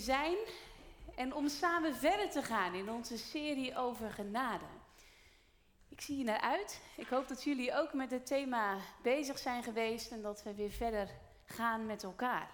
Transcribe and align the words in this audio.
zijn 0.00 0.36
en 1.14 1.34
om 1.34 1.48
samen 1.48 1.94
verder 1.94 2.30
te 2.30 2.42
gaan 2.42 2.74
in 2.74 2.90
onze 2.90 3.18
serie 3.18 3.76
over 3.76 4.10
genade. 4.10 4.64
Ik 5.88 6.00
zie 6.00 6.18
je 6.18 6.24
naar 6.24 6.40
uit. 6.40 6.80
Ik 6.96 7.06
hoop 7.06 7.28
dat 7.28 7.44
jullie 7.44 7.74
ook 7.74 7.92
met 7.92 8.10
het 8.10 8.26
thema 8.26 8.76
bezig 9.02 9.38
zijn 9.38 9.62
geweest 9.62 10.10
en 10.10 10.22
dat 10.22 10.42
we 10.42 10.54
weer 10.54 10.70
verder 10.70 11.08
gaan 11.44 11.86
met 11.86 12.02
elkaar. 12.02 12.50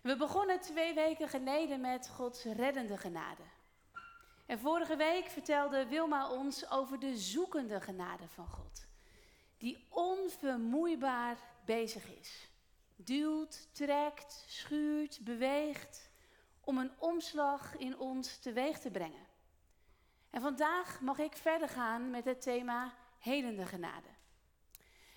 We 0.00 0.16
begonnen 0.16 0.60
twee 0.60 0.94
weken 0.94 1.28
geleden 1.28 1.80
met 1.80 2.08
Gods 2.08 2.44
reddende 2.44 2.96
genade. 2.96 3.42
En 4.46 4.58
vorige 4.58 4.96
week 4.96 5.26
vertelde 5.26 5.86
Wilma 5.86 6.30
ons 6.30 6.70
over 6.70 6.98
de 6.98 7.16
zoekende 7.16 7.80
genade 7.80 8.28
van 8.28 8.48
God, 8.48 8.86
die 9.58 9.86
onvermoeibaar 9.88 11.36
bezig 11.64 12.08
is 12.20 12.48
duwt, 12.96 13.68
trekt, 13.72 14.44
schuurt, 14.46 15.20
beweegt 15.24 16.10
om 16.60 16.78
een 16.78 16.92
omslag 16.98 17.76
in 17.76 17.98
ons 17.98 18.38
teweeg 18.38 18.78
te 18.78 18.90
brengen. 18.90 19.26
En 20.30 20.40
vandaag 20.40 21.00
mag 21.00 21.18
ik 21.18 21.36
verder 21.36 21.68
gaan 21.68 22.10
met 22.10 22.24
het 22.24 22.42
thema 22.42 22.94
helende 23.18 23.66
genade. 23.66 24.08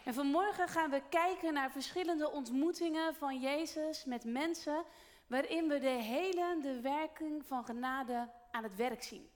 En 0.03 0.13
vanmorgen 0.13 0.67
gaan 0.67 0.89
we 0.89 1.01
kijken 1.09 1.53
naar 1.53 1.71
verschillende 1.71 2.31
ontmoetingen 2.31 3.15
van 3.15 3.39
Jezus 3.39 4.05
met 4.05 4.23
mensen 4.23 4.83
waarin 5.27 5.67
we 5.67 5.79
de 5.79 5.87
helende 5.87 6.81
werking 6.81 7.45
van 7.45 7.65
genade 7.65 8.29
aan 8.51 8.63
het 8.63 8.75
werk 8.75 9.03
zien. 9.03 9.29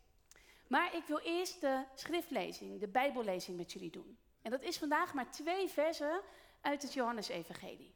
Maar 0.68 0.96
ik 0.96 1.04
wil 1.06 1.20
eerst 1.20 1.62
de 1.62 1.84
schriftlezing, 1.96 2.80
de 2.80 2.88
Bijbellezing 2.88 3.58
met 3.58 3.72
jullie 3.72 3.92
doen. 3.92 4.18
En 4.42 4.52
dat 4.52 4.62
is 4.62 4.78
vandaag 4.78 5.14
maar 5.14 5.32
twee 5.32 5.68
versen 5.68 6.22
uit 6.62 6.82
het 6.82 6.94
Johannesevangelie. 6.94 7.96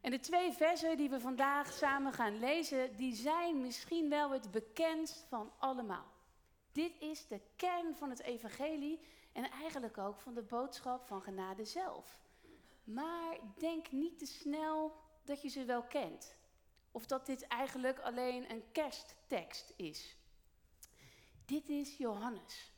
En 0.00 0.10
de 0.10 0.20
twee 0.20 0.52
versen 0.52 0.96
die 0.96 1.10
we 1.10 1.20
vandaag 1.20 1.72
samen 1.72 2.12
gaan 2.12 2.38
lezen, 2.38 2.96
die 2.96 3.14
zijn 3.14 3.60
misschien 3.60 4.08
wel 4.08 4.30
het 4.30 4.50
bekendst 4.50 5.26
van 5.28 5.52
allemaal. 5.58 6.06
Dit 6.72 7.00
is 7.00 7.26
de 7.26 7.40
kern 7.56 7.96
van 7.96 8.10
het 8.10 8.22
evangelie 8.22 9.00
en 9.32 9.50
eigenlijk 9.50 9.98
ook 9.98 10.20
van 10.20 10.34
de 10.34 10.42
boodschap 10.42 11.06
van 11.06 11.22
genade 11.22 11.64
zelf. 11.64 12.20
Maar 12.84 13.38
denk 13.58 13.90
niet 13.90 14.18
te 14.18 14.26
snel 14.26 14.96
dat 15.24 15.42
je 15.42 15.48
ze 15.48 15.64
wel 15.64 15.82
kent. 15.82 16.36
Of 16.90 17.06
dat 17.06 17.26
dit 17.26 17.46
eigenlijk 17.46 18.00
alleen 18.00 18.50
een 18.50 18.64
kersttekst 18.72 19.72
is. 19.76 20.16
Dit 21.44 21.68
is 21.68 21.96
Johannes. 21.96 22.72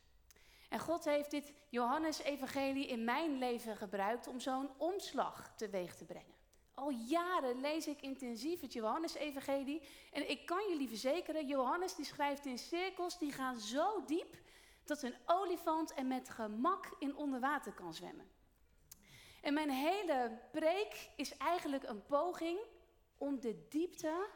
En 0.69 0.79
God 0.79 1.05
heeft 1.05 1.31
dit 1.31 1.53
Johannes-evangelie 1.69 2.87
in 2.87 3.03
mijn 3.03 3.37
leven 3.37 3.77
gebruikt 3.77 4.27
om 4.27 4.39
zo'n 4.39 4.69
omslag 4.77 5.53
teweeg 5.55 5.95
te 5.95 6.05
brengen. 6.05 6.40
Al 6.73 6.89
jaren 6.89 7.61
lees 7.61 7.87
ik 7.87 8.01
intensief 8.01 8.61
het 8.61 8.73
Johannes-evangelie. 8.73 9.81
En 10.11 10.29
ik 10.29 10.45
kan 10.45 10.69
jullie 10.69 10.87
verzekeren, 10.87 11.47
Johannes 11.47 11.95
die 11.95 12.05
schrijft 12.05 12.45
in 12.45 12.57
cirkels 12.57 13.19
die 13.19 13.31
gaan 13.31 13.59
zo 13.59 14.05
diep 14.05 14.35
dat 14.83 15.01
een 15.01 15.15
olifant 15.25 15.97
er 15.97 16.05
met 16.05 16.29
gemak 16.29 16.95
in 16.99 17.15
onder 17.15 17.39
water 17.39 17.73
kan 17.73 17.93
zwemmen. 17.93 18.29
En 19.41 19.53
mijn 19.53 19.69
hele 19.69 20.39
preek 20.51 21.09
is 21.15 21.37
eigenlijk 21.37 21.83
een 21.83 22.05
poging 22.05 22.59
om 23.17 23.39
de 23.39 23.67
diepte 23.69 24.27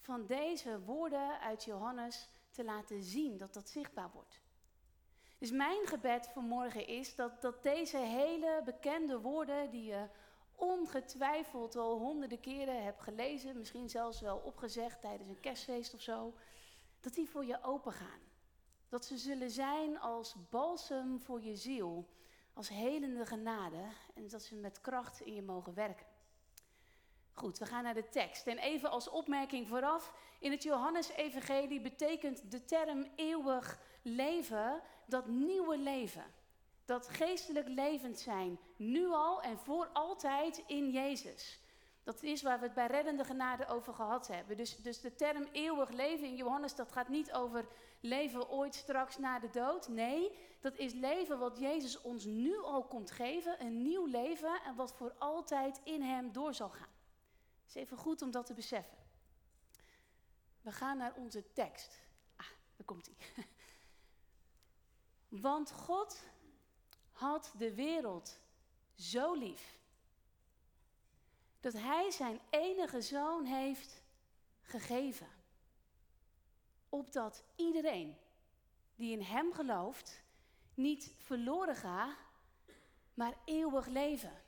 van 0.00 0.26
deze 0.26 0.80
woorden 0.80 1.40
uit 1.40 1.64
Johannes 1.64 2.28
te 2.50 2.64
laten 2.64 3.02
zien, 3.02 3.36
dat 3.36 3.54
dat 3.54 3.68
zichtbaar 3.68 4.10
wordt. 4.12 4.40
Dus 5.38 5.50
mijn 5.50 5.86
gebed 5.86 6.28
vanmorgen 6.28 6.86
is 6.86 7.14
dat, 7.14 7.42
dat 7.42 7.62
deze 7.62 7.96
hele 7.96 8.62
bekende 8.64 9.20
woorden 9.20 9.70
die 9.70 9.84
je 9.84 10.08
ongetwijfeld 10.60 11.76
al 11.76 11.98
honderden 11.98 12.40
keren 12.40 12.84
heb 12.84 12.98
gelezen, 12.98 13.58
misschien 13.58 13.88
zelfs 13.88 14.20
wel 14.20 14.36
opgezegd 14.36 15.00
tijdens 15.00 15.28
een 15.28 15.40
kerstfeest 15.40 15.94
of 15.94 16.00
zo, 16.00 16.34
dat 17.00 17.14
die 17.14 17.28
voor 17.28 17.44
je 17.44 17.62
open 17.62 17.92
gaan. 17.92 18.20
Dat 18.88 19.04
ze 19.04 19.18
zullen 19.18 19.50
zijn 19.50 20.00
als 20.00 20.34
balsem 20.50 21.20
voor 21.20 21.42
je 21.42 21.56
ziel, 21.56 22.08
als 22.52 22.68
helende 22.68 23.26
genade 23.26 23.82
en 24.14 24.28
dat 24.28 24.42
ze 24.42 24.54
met 24.54 24.80
kracht 24.80 25.20
in 25.20 25.34
je 25.34 25.42
mogen 25.42 25.74
werken. 25.74 26.06
Goed, 27.32 27.58
we 27.58 27.66
gaan 27.66 27.82
naar 27.82 27.94
de 27.94 28.08
tekst. 28.08 28.46
En 28.46 28.58
even 28.58 28.90
als 28.90 29.08
opmerking 29.08 29.68
vooraf, 29.68 30.12
in 30.40 30.50
het 30.50 30.62
Johannes-evangelie 30.62 31.80
betekent 31.80 32.50
de 32.50 32.64
term 32.64 33.10
eeuwig 33.16 33.78
leven 34.02 34.82
dat 35.06 35.26
nieuwe 35.26 35.78
leven 35.78 36.24
dat 36.90 37.08
geestelijk 37.08 37.68
levend 37.68 38.18
zijn, 38.18 38.58
nu 38.76 39.06
al 39.06 39.42
en 39.42 39.58
voor 39.58 39.88
altijd 39.92 40.62
in 40.66 40.90
Jezus. 40.90 41.60
Dat 42.02 42.22
is 42.22 42.42
waar 42.42 42.58
we 42.58 42.64
het 42.64 42.74
bij 42.74 42.86
reddende 42.86 43.24
genade 43.24 43.66
over 43.66 43.94
gehad 43.94 44.26
hebben. 44.26 44.56
Dus, 44.56 44.76
dus 44.76 45.00
de 45.00 45.14
term 45.14 45.48
eeuwig 45.52 45.90
leven 45.90 46.26
in 46.26 46.36
Johannes, 46.36 46.74
dat 46.74 46.92
gaat 46.92 47.08
niet 47.08 47.32
over 47.32 47.66
leven 48.00 48.48
ooit 48.48 48.74
straks 48.74 49.18
na 49.18 49.38
de 49.38 49.50
dood. 49.50 49.88
Nee, 49.88 50.38
dat 50.60 50.76
is 50.76 50.92
leven 50.92 51.38
wat 51.38 51.58
Jezus 51.58 52.00
ons 52.00 52.24
nu 52.24 52.62
al 52.62 52.84
komt 52.84 53.10
geven, 53.10 53.64
een 53.64 53.82
nieuw 53.82 54.06
leven 54.06 54.60
en 54.64 54.74
wat 54.74 54.92
voor 54.92 55.14
altijd 55.18 55.80
in 55.84 56.02
Hem 56.02 56.32
door 56.32 56.54
zal 56.54 56.70
gaan. 56.70 56.94
Het 57.60 57.68
is 57.68 57.74
even 57.74 57.96
goed 57.96 58.22
om 58.22 58.30
dat 58.30 58.46
te 58.46 58.54
beseffen. 58.54 58.98
We 60.60 60.72
gaan 60.72 60.96
naar 60.96 61.14
onze 61.16 61.52
tekst. 61.52 62.00
Ah, 62.36 62.46
daar 62.76 62.86
komt 62.86 63.06
hij. 63.06 63.44
Want 65.40 65.72
God 65.72 66.22
had 67.20 67.52
de 67.58 67.74
wereld 67.74 68.38
zo 68.94 69.34
lief. 69.34 69.78
Dat 71.60 71.72
hij 71.72 72.10
zijn 72.10 72.40
enige 72.50 73.02
zoon 73.02 73.44
heeft 73.44 74.02
gegeven. 74.62 75.28
Opdat 76.88 77.44
iedereen 77.56 78.16
die 78.94 79.12
in 79.12 79.22
hem 79.22 79.52
gelooft 79.52 80.22
niet 80.74 81.14
verloren 81.18 81.76
gaat, 81.76 82.16
maar 83.14 83.34
eeuwig 83.44 83.86
leven, 83.86 84.42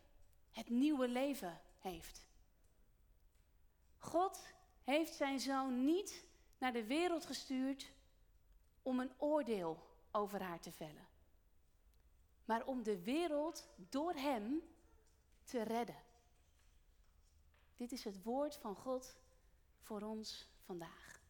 het 0.50 0.69
nieuwe 0.69 1.09
leven 1.09 1.61
heeft. 1.78 2.27
God 3.99 4.43
heeft 4.84 5.15
zijn 5.15 5.41
zoon 5.41 5.84
niet 5.84 6.25
naar 6.59 6.72
de 6.72 6.84
wereld 6.84 7.27
gestuurd 7.27 7.93
om 8.82 9.00
een 9.00 9.12
oordeel 9.19 9.87
over 10.11 10.43
haar 10.43 10.61
te 10.61 10.72
vellen 10.72 11.12
maar 12.53 12.67
om 12.67 12.83
de 12.83 13.03
wereld 13.03 13.69
door 13.77 14.15
Hem 14.15 14.63
te 15.45 15.63
redden. 15.63 16.03
Dit 17.77 17.93
is 17.93 18.05
het 18.05 18.23
woord 18.23 18.57
van 18.57 18.77
God 18.77 19.17
voor 19.81 20.03
ons 20.03 20.49
vandaag. 20.65 21.21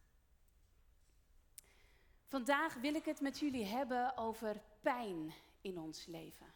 Vandaag 2.27 2.73
wil 2.73 2.93
ik 2.93 3.05
het 3.05 3.21
met 3.21 3.39
jullie 3.39 3.65
hebben 3.65 4.17
over 4.17 4.61
pijn 4.81 5.33
in 5.61 5.79
ons 5.79 6.05
leven. 6.05 6.53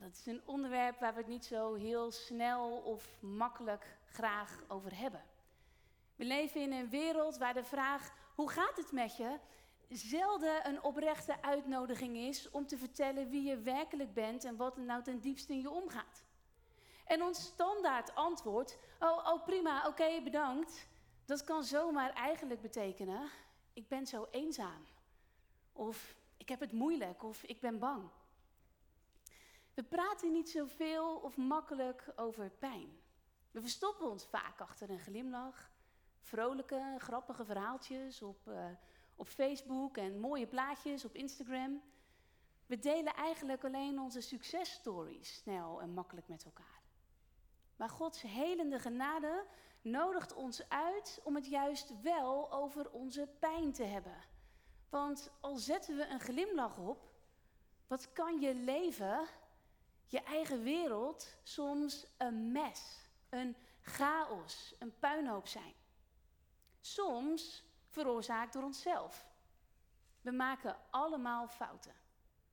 dat 0.00 0.12
is 0.12 0.26
een 0.26 0.42
onderwerp 0.44 0.98
waar 0.98 1.12
we 1.12 1.20
het 1.20 1.28
niet 1.28 1.44
zo 1.44 1.74
heel 1.74 2.10
snel 2.10 2.76
of 2.76 3.20
makkelijk 3.20 3.98
graag 4.06 4.62
over 4.68 4.98
hebben. 4.98 5.24
We 6.16 6.24
leven 6.24 6.60
in 6.60 6.72
een 6.72 6.88
wereld 6.88 7.36
waar 7.36 7.54
de 7.54 7.64
vraag: 7.64 8.12
hoe 8.34 8.50
gaat 8.50 8.76
het 8.76 8.92
met 8.92 9.16
je? 9.16 9.38
Zelden 9.90 10.68
een 10.68 10.82
oprechte 10.82 11.42
uitnodiging 11.42 12.16
is 12.16 12.50
om 12.50 12.66
te 12.66 12.78
vertellen 12.78 13.28
wie 13.28 13.42
je 13.42 13.58
werkelijk 13.58 14.14
bent 14.14 14.44
en 14.44 14.56
wat 14.56 14.76
er 14.76 14.82
nou 14.82 15.02
ten 15.02 15.20
diepste 15.20 15.52
in 15.52 15.60
je 15.60 15.70
omgaat. 15.70 16.24
En 17.04 17.22
ons 17.22 17.42
standaard 17.42 18.14
antwoord, 18.14 18.78
oh, 19.00 19.26
oh 19.32 19.44
prima, 19.44 19.86
oké, 19.86 20.22
bedankt, 20.22 20.88
dat 21.24 21.44
kan 21.44 21.64
zomaar 21.64 22.12
eigenlijk 22.12 22.60
betekenen, 22.60 23.30
ik 23.72 23.88
ben 23.88 24.06
zo 24.06 24.28
eenzaam. 24.30 24.86
Of 25.72 26.14
ik 26.36 26.48
heb 26.48 26.60
het 26.60 26.72
moeilijk, 26.72 27.22
of 27.22 27.42
ik 27.42 27.60
ben 27.60 27.78
bang. 27.78 28.10
We 29.74 29.82
praten 29.82 30.32
niet 30.32 30.50
zoveel 30.50 31.16
of 31.16 31.36
makkelijk 31.36 32.12
over 32.16 32.50
pijn. 32.50 32.98
We 33.50 33.60
verstoppen 33.60 34.10
ons 34.10 34.26
vaak 34.26 34.60
achter 34.60 34.90
een 34.90 34.98
glimlach, 34.98 35.70
vrolijke, 36.20 36.94
grappige 36.98 37.44
verhaaltjes 37.44 38.22
op... 38.22 38.46
Uh, 38.48 38.64
op 39.20 39.28
Facebook 39.28 39.96
en 39.96 40.20
mooie 40.20 40.46
plaatjes 40.46 41.04
op 41.04 41.14
Instagram. 41.14 41.82
We 42.66 42.78
delen 42.78 43.14
eigenlijk 43.14 43.64
alleen 43.64 44.00
onze 44.00 44.20
successtories 44.20 45.34
snel 45.34 45.82
en 45.82 45.94
makkelijk 45.94 46.28
met 46.28 46.44
elkaar. 46.44 46.82
Maar 47.76 47.88
Gods 47.88 48.22
helende 48.22 48.78
genade 48.78 49.46
nodigt 49.82 50.34
ons 50.34 50.68
uit 50.68 51.20
om 51.24 51.34
het 51.34 51.46
juist 51.46 52.00
wel 52.02 52.52
over 52.52 52.90
onze 52.90 53.28
pijn 53.38 53.72
te 53.72 53.84
hebben. 53.84 54.16
Want 54.88 55.30
al 55.40 55.56
zetten 55.56 55.96
we 55.96 56.06
een 56.06 56.20
glimlach 56.20 56.78
op, 56.78 57.10
wat 57.86 58.12
kan 58.12 58.40
je 58.40 58.54
leven, 58.54 59.26
je 60.06 60.20
eigen 60.22 60.62
wereld, 60.62 61.36
soms 61.42 62.06
een 62.18 62.52
mes, 62.52 63.08
een 63.28 63.56
chaos, 63.80 64.74
een 64.78 64.98
puinhoop 64.98 65.46
zijn. 65.46 65.74
Soms 66.80 67.69
veroorzaakt 67.90 68.52
door 68.52 68.62
onszelf. 68.62 69.28
We 70.20 70.30
maken 70.30 70.76
allemaal 70.90 71.48
fouten. 71.48 71.94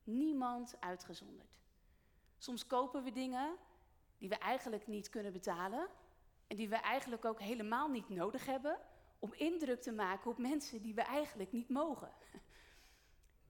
Niemand 0.04 0.76
uitgezonderd. 0.80 1.58
Soms 2.38 2.66
kopen 2.66 3.02
we 3.04 3.12
dingen 3.12 3.56
die 4.18 4.28
we 4.28 4.38
eigenlijk 4.38 4.86
niet 4.86 5.10
kunnen 5.10 5.32
betalen, 5.32 5.88
En 6.46 6.56
die 6.56 6.68
we 6.68 6.76
eigenlijk 6.76 7.24
ook 7.24 7.40
helemaal 7.40 7.88
niet 7.88 8.08
nodig 8.08 8.46
hebben 8.46 8.78
om 9.18 9.32
indruk 9.32 9.82
te 9.82 9.92
maken 9.92 10.30
op 10.30 10.38
mensen 10.38 10.82
die 10.82 10.94
we 10.94 11.02
eigenlijk 11.02 11.52
niet 11.52 11.68
mogen. 11.68 12.12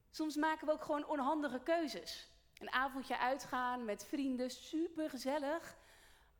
Soms 0.09 0.35
maken 0.35 0.67
we 0.67 0.73
ook 0.73 0.83
gewoon 0.83 1.07
onhandige 1.07 1.59
keuzes. 1.59 2.31
Een 2.57 2.71
avondje 2.71 3.17
uitgaan 3.17 3.85
met 3.85 4.05
vrienden, 4.05 4.49
super 4.49 5.09
gezellig. 5.09 5.77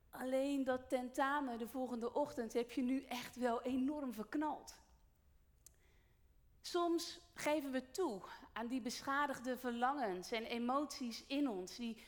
Alleen 0.10 0.64
dat 0.64 0.90
tentamen 0.90 1.58
de 1.58 1.68
volgende 1.68 2.14
ochtend 2.14 2.54
heb 2.54 2.72
je 2.72 2.82
nu 2.82 3.04
echt 3.04 3.36
wel 3.36 3.62
enorm 3.62 4.14
verknald. 4.14 4.79
Soms 6.62 7.20
geven 7.34 7.72
we 7.72 7.92
toe 7.92 8.22
aan 8.54 8.68
die 8.68 8.82
beschadigde 8.82 9.58
verlangens 9.58 10.32
en 10.32 10.44
emoties 10.44 11.24
in 11.28 11.50
ons, 11.50 11.76
die, 11.76 12.04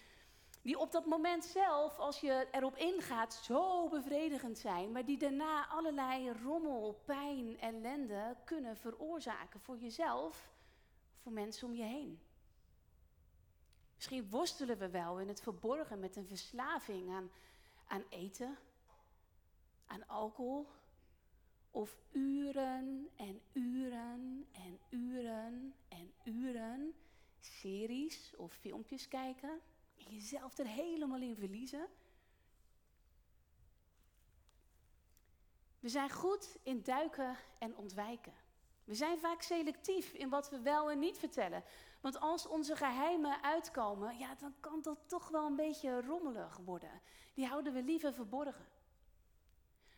die 0.62 0.80
op 0.80 0.92
dat 0.92 1.06
moment 1.06 1.46
zelf, 1.46 1.98
als 1.98 2.20
je 2.20 2.48
erop 2.52 2.76
ingaat, 2.76 3.34
zo 3.34 3.90
bevredigend 3.90 4.58
zijn, 4.58 4.92
maar 4.92 5.06
die 5.06 5.18
daarna 5.18 5.68
allerlei 5.68 6.32
rommel, 6.32 7.02
pijn, 7.06 7.60
ellende 7.60 8.36
kunnen 8.44 8.78
veroorzaken 8.78 9.60
voor 9.60 9.78
jezelf, 9.78 10.50
voor 11.22 11.32
mensen 11.32 11.68
om 11.68 11.74
je 11.74 11.84
heen. 11.84 12.20
Misschien 13.96 14.30
worstelen 14.30 14.78
we 14.78 14.90
wel 14.90 15.20
in 15.20 15.28
het 15.28 15.42
verborgen 15.42 16.00
met 16.00 16.16
een 16.16 16.28
verslaving 16.28 17.12
aan, 17.12 17.32
aan 17.88 18.04
eten, 18.10 18.58
aan 19.86 20.08
alcohol, 20.08 20.68
of 21.72 21.98
uren 22.12 23.10
en 23.16 23.42
uren 23.54 24.48
en 24.52 24.80
uren 24.90 25.74
en 25.88 26.14
uren 26.24 26.94
series 27.40 28.36
of 28.36 28.54
filmpjes 28.54 29.08
kijken 29.08 29.62
en 29.98 30.14
jezelf 30.14 30.58
er 30.58 30.68
helemaal 30.68 31.22
in 31.22 31.36
verliezen. 31.36 31.88
We 35.80 35.90
zijn 35.90 36.10
goed 36.10 36.58
in 36.64 36.84
duiken 36.84 37.38
en 37.60 37.76
ontwijken. 37.76 38.34
We 38.84 38.96
zijn 38.96 39.20
vaak 39.20 39.42
selectief 39.42 40.14
in 40.14 40.30
wat 40.30 40.50
we 40.50 40.62
wel 40.62 40.92
en 40.92 41.00
niet 41.00 41.18
vertellen. 41.18 41.64
Want 42.02 42.20
als 42.20 42.48
onze 42.48 42.76
geheimen 42.76 43.44
uitkomen, 43.44 44.18
ja, 44.18 44.36
dan 44.36 44.54
kan 44.60 44.82
dat 44.82 44.98
toch 45.06 45.30
wel 45.30 45.46
een 45.46 45.56
beetje 45.56 46.02
rommelig 46.02 46.58
worden. 46.58 47.02
Die 47.34 47.46
houden 47.46 47.74
we 47.74 47.84
liever 47.84 48.14
verborgen. 48.14 48.66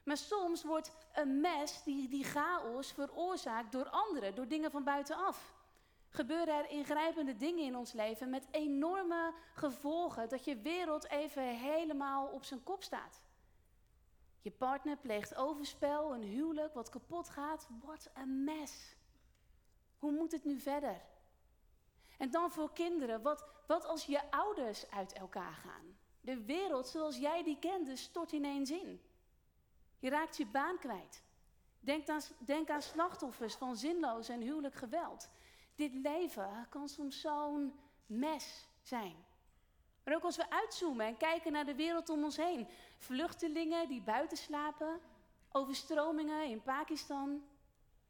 Maar 0.03 0.17
soms 0.17 0.63
wordt 0.63 0.91
een 1.13 1.41
mes, 1.41 1.83
die, 1.83 2.07
die 2.07 2.23
chaos, 2.23 2.91
veroorzaakt 2.91 3.71
door 3.71 3.89
anderen, 3.89 4.35
door 4.35 4.47
dingen 4.47 4.71
van 4.71 4.83
buitenaf. 4.83 5.53
Gebeuren 6.09 6.57
er 6.57 6.69
ingrijpende 6.69 7.37
dingen 7.37 7.63
in 7.63 7.75
ons 7.75 7.91
leven 7.91 8.29
met 8.29 8.47
enorme 8.51 9.33
gevolgen, 9.53 10.29
dat 10.29 10.45
je 10.45 10.57
wereld 10.57 11.09
even 11.09 11.43
helemaal 11.43 12.27
op 12.27 12.43
zijn 12.43 12.63
kop 12.63 12.83
staat. 12.83 13.21
Je 14.43 14.51
partner 14.51 14.97
pleegt 14.97 15.35
overspel, 15.35 16.13
een 16.13 16.23
huwelijk 16.23 16.73
wat 16.73 16.89
kapot 16.89 17.29
gaat. 17.29 17.67
Wat 17.83 18.09
een 18.13 18.43
mes. 18.43 18.95
Hoe 19.97 20.11
moet 20.11 20.31
het 20.31 20.43
nu 20.43 20.59
verder? 20.59 21.01
En 22.17 22.31
dan 22.31 22.51
voor 22.51 22.73
kinderen, 22.73 23.21
wat, 23.21 23.45
wat 23.67 23.85
als 23.85 24.05
je 24.05 24.31
ouders 24.31 24.89
uit 24.89 25.13
elkaar 25.13 25.53
gaan? 25.53 25.97
De 26.21 26.43
wereld 26.43 26.87
zoals 26.87 27.17
jij 27.17 27.43
die 27.43 27.59
kende 27.59 27.95
stort 27.95 28.31
ineens 28.31 28.71
in. 28.71 29.01
Je 30.03 30.09
raakt 30.09 30.37
je 30.37 30.45
baan 30.45 30.79
kwijt. 30.79 31.23
Denk 31.79 32.07
aan, 32.09 32.21
denk 32.37 32.69
aan 32.69 32.81
slachtoffers 32.81 33.55
van 33.55 33.75
zinloos 33.75 34.29
en 34.29 34.41
huwelijk 34.41 34.75
geweld. 34.75 35.29
Dit 35.75 35.93
leven 35.93 36.67
kan 36.69 36.89
soms 36.89 37.21
zo'n 37.21 37.79
mes 38.05 38.67
zijn. 38.81 39.15
Maar 40.03 40.15
ook 40.15 40.23
als 40.23 40.37
we 40.37 40.49
uitzoomen 40.49 41.05
en 41.05 41.17
kijken 41.17 41.51
naar 41.51 41.65
de 41.65 41.75
wereld 41.75 42.09
om 42.09 42.23
ons 42.23 42.37
heen. 42.37 42.67
Vluchtelingen 42.97 43.87
die 43.87 44.01
buiten 44.01 44.37
slapen, 44.37 44.99
overstromingen 45.51 46.49
in 46.49 46.61
Pakistan, 46.61 47.43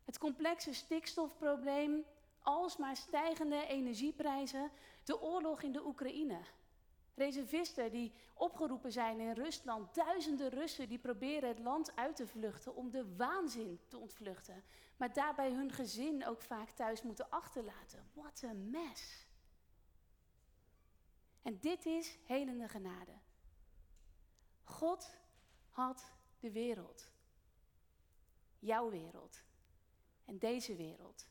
het 0.05 0.17
complexe 0.17 0.73
stikstofprobleem, 0.73 2.05
alsmaar 2.41 2.95
stijgende 2.95 3.65
energieprijzen, 3.67 4.71
de 5.03 5.21
oorlog 5.21 5.61
in 5.61 5.71
de 5.71 5.85
Oekraïne. 5.85 6.39
Reservisten 7.15 7.91
die 7.91 8.13
opgeroepen 8.33 8.91
zijn 8.91 9.19
in 9.19 9.31
Rusland, 9.31 9.95
duizenden 9.95 10.49
Russen 10.49 10.89
die 10.89 10.99
proberen 10.99 11.49
het 11.49 11.59
land 11.59 11.95
uit 11.95 12.15
te 12.15 12.27
vluchten 12.27 12.75
om 12.75 12.91
de 12.91 13.15
waanzin 13.15 13.79
te 13.87 13.97
ontvluchten, 13.97 14.63
maar 14.97 15.13
daarbij 15.13 15.51
hun 15.51 15.71
gezin 15.71 16.25
ook 16.25 16.41
vaak 16.41 16.69
thuis 16.69 17.01
moeten 17.01 17.29
achterlaten. 17.29 18.09
Wat 18.13 18.41
een 18.41 18.69
mes. 18.69 19.27
En 21.41 21.59
dit 21.59 21.85
is 21.85 22.17
helende 22.25 22.67
genade. 22.67 23.11
God 24.63 25.17
had 25.69 26.11
de 26.39 26.51
wereld. 26.51 27.11
Jouw 28.59 28.89
wereld. 28.89 29.43
En 30.25 30.37
deze 30.37 30.75
wereld. 30.75 31.27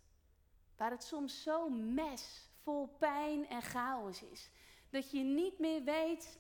Waar 0.77 0.91
het 0.91 1.05
soms 1.05 1.43
zo 1.43 1.69
mes, 1.69 2.51
vol 2.63 2.87
pijn 2.87 3.49
en 3.49 3.63
chaos 3.63 4.23
is. 4.23 4.51
Dat 4.93 5.11
je 5.11 5.23
niet 5.23 5.59
meer 5.59 5.83
weet 5.83 6.39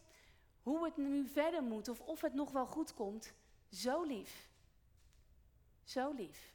hoe 0.62 0.84
het 0.84 0.96
nu 0.96 1.28
verder 1.28 1.62
moet 1.62 1.88
of 1.88 2.00
of 2.00 2.20
het 2.20 2.34
nog 2.34 2.50
wel 2.50 2.66
goed 2.66 2.94
komt. 2.94 3.32
Zo 3.70 4.02
lief. 4.02 4.48
Zo 5.84 6.12
lief. 6.12 6.54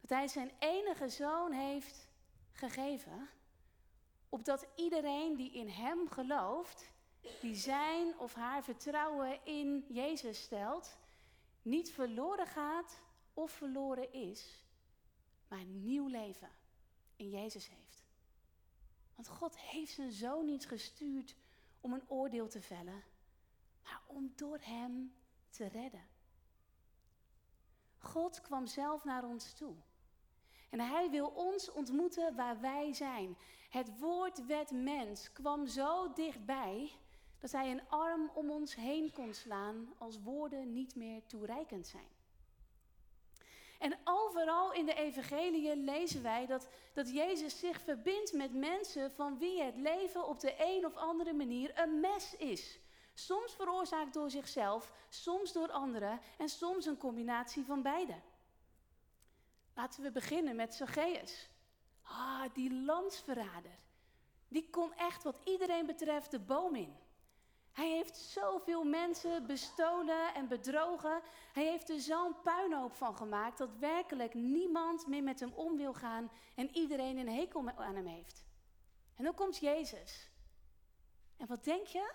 Dat 0.00 0.10
hij 0.10 0.28
zijn 0.28 0.50
enige 0.58 1.08
zoon 1.08 1.52
heeft 1.52 2.08
gegeven. 2.52 3.28
Opdat 4.28 4.66
iedereen 4.76 5.36
die 5.36 5.52
in 5.52 5.68
hem 5.68 6.08
gelooft, 6.08 6.90
die 7.40 7.54
zijn 7.54 8.18
of 8.18 8.34
haar 8.34 8.64
vertrouwen 8.64 9.44
in 9.44 9.84
Jezus 9.88 10.42
stelt, 10.42 10.98
niet 11.62 11.90
verloren 11.92 12.46
gaat 12.46 13.00
of 13.34 13.50
verloren 13.50 14.12
is, 14.12 14.64
maar 15.48 15.58
een 15.58 15.84
nieuw 15.84 16.06
leven 16.06 16.50
in 17.16 17.30
Jezus 17.30 17.68
heeft. 17.68 17.89
Want 19.20 19.38
God 19.38 19.58
heeft 19.58 19.92
zijn 19.92 20.12
zoon 20.12 20.44
niet 20.44 20.66
gestuurd 20.66 21.34
om 21.80 21.92
een 21.92 22.08
oordeel 22.08 22.48
te 22.48 22.60
vellen, 22.60 23.02
maar 23.82 24.02
om 24.06 24.32
door 24.36 24.58
hem 24.60 25.14
te 25.50 25.66
redden. 25.66 26.06
God 27.98 28.40
kwam 28.40 28.66
zelf 28.66 29.04
naar 29.04 29.24
ons 29.24 29.52
toe. 29.52 29.74
En 30.70 30.80
hij 30.80 31.10
wil 31.10 31.26
ons 31.26 31.70
ontmoeten 31.70 32.34
waar 32.34 32.60
wij 32.60 32.92
zijn. 32.92 33.36
Het 33.70 33.98
woord 33.98 34.46
werd 34.46 34.70
mens 34.70 35.32
kwam 35.32 35.66
zo 35.66 36.12
dichtbij 36.12 36.92
dat 37.38 37.52
hij 37.52 37.70
een 37.70 37.88
arm 37.88 38.30
om 38.34 38.50
ons 38.50 38.74
heen 38.74 39.12
kon 39.12 39.34
slaan 39.34 39.94
als 39.98 40.22
woorden 40.22 40.72
niet 40.72 40.94
meer 40.94 41.26
toereikend 41.26 41.86
zijn. 41.86 42.19
En 43.80 43.98
overal 44.04 44.72
in 44.72 44.86
de 44.86 44.94
evangeliën 44.94 45.84
lezen 45.84 46.22
wij 46.22 46.46
dat, 46.46 46.68
dat 46.92 47.10
Jezus 47.12 47.58
zich 47.58 47.80
verbindt 47.80 48.32
met 48.32 48.54
mensen 48.54 49.10
van 49.10 49.38
wie 49.38 49.62
het 49.62 49.76
leven 49.76 50.26
op 50.26 50.40
de 50.40 50.54
een 50.58 50.86
of 50.86 50.96
andere 50.96 51.32
manier 51.32 51.78
een 51.78 52.00
mes 52.00 52.36
is. 52.36 52.78
Soms 53.14 53.54
veroorzaakt 53.54 54.14
door 54.14 54.30
zichzelf, 54.30 54.92
soms 55.08 55.52
door 55.52 55.70
anderen 55.70 56.20
en 56.38 56.48
soms 56.48 56.86
een 56.86 56.96
combinatie 56.96 57.64
van 57.64 57.82
beide. 57.82 58.14
Laten 59.74 60.02
we 60.02 60.10
beginnen 60.10 60.56
met 60.56 60.74
Zacchaeus. 60.74 61.48
Ah, 62.02 62.44
die 62.52 62.74
landsverrader. 62.74 63.78
Die 64.48 64.70
kon 64.70 64.94
echt 64.94 65.22
wat 65.22 65.40
iedereen 65.44 65.86
betreft 65.86 66.30
de 66.30 66.40
boom 66.40 66.74
in. 66.74 66.96
Hij 67.72 67.90
heeft 67.90 68.16
zoveel 68.16 68.84
mensen 68.84 69.46
bestolen 69.46 70.34
en 70.34 70.48
bedrogen. 70.48 71.22
Hij 71.52 71.64
heeft 71.64 71.90
er 71.90 72.00
zo'n 72.00 72.40
puinhoop 72.42 72.94
van 72.94 73.16
gemaakt 73.16 73.58
dat 73.58 73.76
werkelijk 73.78 74.34
niemand 74.34 75.06
meer 75.06 75.22
met 75.22 75.40
hem 75.40 75.52
om 75.52 75.76
wil 75.76 75.94
gaan 75.94 76.30
en 76.54 76.76
iedereen 76.76 77.16
een 77.16 77.28
hekel 77.28 77.68
aan 77.68 77.94
hem 77.94 78.06
heeft. 78.06 78.44
En 79.16 79.24
dan 79.24 79.34
komt 79.34 79.56
Jezus. 79.56 80.30
En 81.36 81.46
wat 81.46 81.64
denk 81.64 81.86
je? 81.86 82.12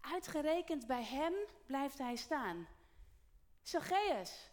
Uitgerekend 0.00 0.86
bij 0.86 1.04
hem 1.04 1.34
blijft 1.66 1.98
hij 1.98 2.16
staan. 2.16 2.68
Zacchaeus, 3.62 4.50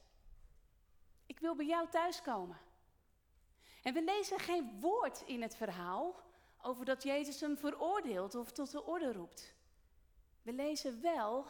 ik 1.25 1.39
wil 1.39 1.55
bij 1.55 1.65
jou 1.65 1.89
thuiskomen. 1.89 2.59
En 3.83 3.93
we 3.93 4.03
lezen 4.03 4.39
geen 4.39 4.79
woord 4.79 5.21
in 5.21 5.41
het 5.41 5.55
verhaal 5.55 6.15
over 6.61 6.85
dat 6.85 7.03
Jezus 7.03 7.39
hem 7.39 7.57
veroordeelt 7.57 8.35
of 8.35 8.51
tot 8.51 8.71
de 8.71 8.85
orde 8.85 9.13
roept. 9.13 9.54
We 10.45 10.53
lezen 10.53 11.01
wel 11.01 11.45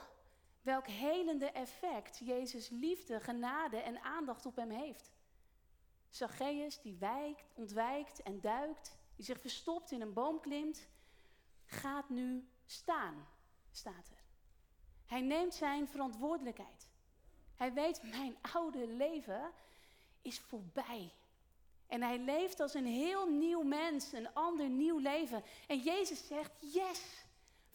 welk 0.62 0.88
helende 0.88 1.52
effect 1.52 2.20
Jezus 2.24 2.70
liefde, 2.70 3.20
genade 3.20 3.78
en 3.78 4.02
aandacht 4.02 4.46
op 4.46 4.56
hem 4.56 4.70
heeft. 4.70 5.12
Zacchaeus 6.10 6.82
die 6.82 6.96
wijkt, 7.00 7.52
ontwijkt 7.54 8.22
en 8.22 8.42
duikt, 8.42 8.98
die 9.16 9.25
zich 9.25 9.40
verstopt 9.40 9.92
in 9.92 10.02
een 10.02 10.14
boom 10.14 10.40
klimt, 10.40 10.88
gaat 11.66 12.10
nu 12.10 12.48
staan, 12.66 13.28
staat 13.72 14.10
er. 14.10 14.24
Hij 15.06 15.22
neemt 15.22 15.54
zijn 15.54 15.88
verantwoordelijkheid. 15.88 16.88
Hij 17.56 17.74
weet, 17.74 18.04
mijn 18.04 18.38
oude 18.42 18.88
leven 18.88 19.52
is 20.22 20.40
voorbij. 20.40 21.14
En 21.88 22.02
hij 22.02 22.20
leeft 22.20 22.60
als 22.60 22.74
een 22.74 22.88
heel 22.88 23.30
nieuw 23.30 23.64
mens, 23.64 24.12
een 24.12 24.34
ander 24.34 24.70
nieuw 24.70 24.98
leven. 24.98 25.44
En 25.68 25.80
Jezus 25.80 26.28
zegt, 26.28 26.52
yes, 26.60 27.25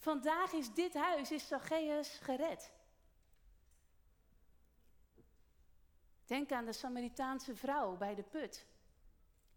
Vandaag 0.01 0.51
is 0.53 0.73
dit 0.73 0.93
huis, 0.93 1.31
is 1.31 1.47
Zacchaeus 1.47 2.17
gered. 2.21 2.71
Denk 6.25 6.51
aan 6.51 6.65
de 6.65 6.73
Samaritaanse 6.73 7.55
vrouw 7.55 7.97
bij 7.97 8.15
de 8.15 8.23
put. 8.23 8.65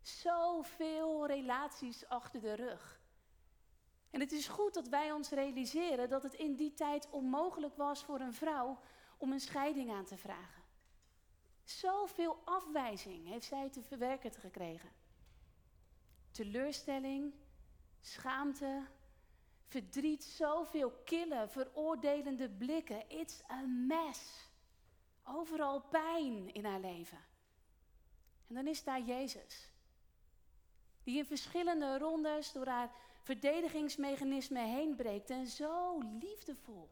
Zoveel 0.02 1.26
relaties 1.26 2.08
achter 2.08 2.40
de 2.40 2.54
rug. 2.54 3.00
En 4.10 4.20
het 4.20 4.32
is 4.32 4.48
goed 4.48 4.74
dat 4.74 4.88
wij 4.88 5.12
ons 5.12 5.30
realiseren 5.30 6.08
dat 6.08 6.22
het 6.22 6.34
in 6.34 6.54
die 6.54 6.74
tijd 6.74 7.10
onmogelijk 7.10 7.76
was 7.76 8.04
voor 8.04 8.20
een 8.20 8.34
vrouw 8.34 8.78
om 9.16 9.32
een 9.32 9.40
scheiding 9.40 9.90
aan 9.90 10.04
te 10.04 10.16
vragen. 10.16 10.62
Zoveel 11.62 12.40
afwijzing 12.44 13.28
heeft 13.28 13.46
zij 13.46 13.70
te 13.70 13.82
verwerken 13.82 14.32
gekregen. 14.32 14.90
Teleurstelling, 16.30 17.34
schaamte, 18.00 18.86
verdriet, 19.74 20.24
zoveel 20.24 20.90
kille, 21.04 21.48
veroordelende 21.48 22.50
blikken. 22.50 23.10
It's 23.10 23.42
a 23.50 23.60
mess. 23.66 24.48
Overal 25.24 25.80
pijn 25.80 26.52
in 26.52 26.64
haar 26.64 26.80
leven. 26.80 27.18
En 28.48 28.54
dan 28.54 28.66
is 28.66 28.84
daar 28.84 29.00
Jezus. 29.00 29.70
Die 31.02 31.18
in 31.18 31.26
verschillende 31.26 31.98
rondes 31.98 32.52
door 32.52 32.66
haar 32.66 32.90
verdedigingsmechanismen 33.22 34.64
heen 34.64 34.96
breekt 34.96 35.30
en 35.30 35.46
zo 35.46 35.98
liefdevol 35.98 36.88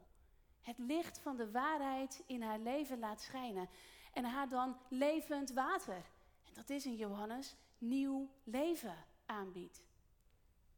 het 0.63 0.79
licht 0.79 1.19
van 1.19 1.37
de 1.37 1.51
waarheid 1.51 2.23
in 2.27 2.43
haar 2.43 2.59
leven 2.59 2.99
laat 2.99 3.21
schijnen. 3.21 3.69
En 4.13 4.25
haar 4.25 4.49
dan 4.49 4.77
levend 4.89 5.53
water, 5.53 6.05
en 6.45 6.55
dat 6.55 6.71
is 6.71 6.87
in 6.87 6.97
Johannes, 6.97 7.57
nieuw 7.79 8.31
leven 8.45 9.05
aanbiedt. 9.27 9.83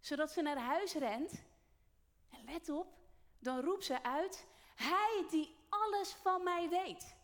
Zodat 0.00 0.30
ze 0.30 0.42
naar 0.42 0.58
huis 0.58 0.94
rent, 0.94 1.32
en 1.32 1.53
let 2.44 2.68
op, 2.68 2.98
dan 3.38 3.60
roept 3.60 3.84
ze 3.84 4.02
uit, 4.02 4.46
Hij 4.74 5.26
die 5.30 5.56
alles 5.68 6.12
van 6.12 6.42
mij 6.42 6.68
weet, 6.68 7.16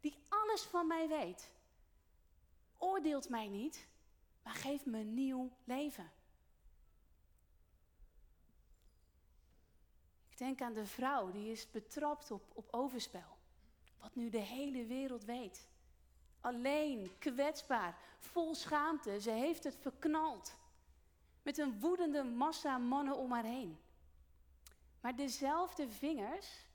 die 0.00 0.24
alles 0.28 0.62
van 0.62 0.86
mij 0.86 1.08
weet, 1.08 1.50
oordeelt 2.78 3.28
mij 3.28 3.48
niet, 3.48 3.86
maar 4.42 4.54
geeft 4.54 4.86
me 4.86 4.98
nieuw 4.98 5.50
leven. 5.64 6.12
Ik 10.38 10.44
denk 10.44 10.60
aan 10.60 10.74
de 10.74 10.86
vrouw 10.86 11.30
die 11.30 11.50
is 11.50 11.70
betrapt 11.70 12.30
op, 12.30 12.42
op 12.52 12.68
overspel. 12.70 13.36
Wat 14.00 14.14
nu 14.14 14.30
de 14.30 14.38
hele 14.38 14.86
wereld 14.86 15.24
weet. 15.24 15.68
Alleen, 16.40 17.10
kwetsbaar, 17.18 17.98
vol 18.18 18.54
schaamte. 18.54 19.20
Ze 19.20 19.30
heeft 19.30 19.64
het 19.64 19.76
verknald. 19.76 20.56
Met 21.42 21.58
een 21.58 21.80
woedende 21.80 22.24
massa 22.24 22.78
mannen 22.78 23.16
om 23.16 23.32
haar 23.32 23.44
heen. 23.44 23.78
Maar 25.00 25.16
dezelfde 25.16 25.88
vingers 25.88 26.66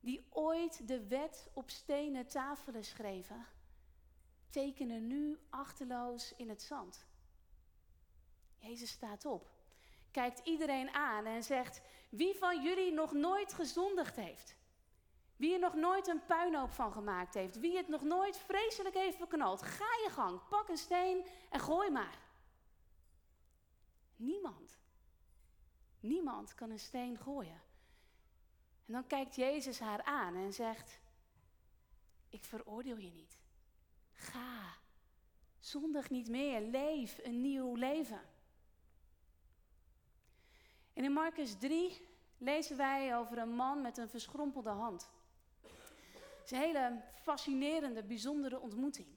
die 0.00 0.26
ooit 0.30 0.88
de 0.88 1.06
wet 1.06 1.50
op 1.52 1.70
stenen 1.70 2.26
tafelen 2.26 2.84
schreven, 2.84 3.46
tekenen 4.50 5.06
nu 5.06 5.38
achterloos 5.50 6.34
in 6.36 6.48
het 6.48 6.62
zand. 6.62 7.06
Jezus 8.58 8.90
staat 8.90 9.24
op, 9.24 9.50
kijkt 10.10 10.38
iedereen 10.38 10.94
aan 10.94 11.24
en 11.24 11.42
zegt: 11.42 11.82
Wie 12.10 12.34
van 12.34 12.62
jullie 12.62 12.92
nog 12.92 13.12
nooit 13.12 13.52
gezondigd 13.52 14.16
heeft? 14.16 14.58
Wie 15.36 15.52
er 15.52 15.58
nog 15.58 15.74
nooit 15.74 16.06
een 16.06 16.24
puinhoop 16.26 16.70
van 16.70 16.92
gemaakt 16.92 17.34
heeft? 17.34 17.60
Wie 17.60 17.76
het 17.76 17.88
nog 17.88 18.02
nooit 18.02 18.36
vreselijk 18.36 18.94
heeft 18.94 19.16
verknald? 19.16 19.62
Ga 19.62 19.84
je 20.04 20.08
gang, 20.10 20.48
pak 20.48 20.68
een 20.68 20.76
steen 20.76 21.26
en 21.50 21.60
gooi 21.60 21.90
maar. 21.90 22.18
Niemand. 24.16 24.79
Niemand 26.00 26.54
kan 26.54 26.70
een 26.70 26.78
steen 26.78 27.18
gooien. 27.18 27.60
En 28.86 28.92
dan 28.92 29.06
kijkt 29.06 29.34
Jezus 29.34 29.80
haar 29.80 30.02
aan 30.02 30.34
en 30.34 30.52
zegt: 30.52 31.00
Ik 32.28 32.44
veroordeel 32.44 32.96
je 32.96 33.10
niet. 33.10 33.38
Ga. 34.12 34.78
Zondig 35.58 36.10
niet 36.10 36.28
meer. 36.28 36.60
Leef 36.60 37.18
een 37.22 37.40
nieuw 37.40 37.74
leven. 37.74 38.20
En 40.92 41.04
in 41.04 41.12
Marcus 41.12 41.58
3 41.58 42.08
lezen 42.38 42.76
wij 42.76 43.16
over 43.16 43.38
een 43.38 43.54
man 43.54 43.82
met 43.82 43.98
een 43.98 44.08
verschrompelde 44.08 44.70
hand. 44.70 45.10
Het 45.60 46.44
is 46.44 46.50
een 46.50 46.58
hele 46.58 47.02
fascinerende, 47.14 48.02
bijzondere 48.02 48.60
ontmoeting. 48.60 49.08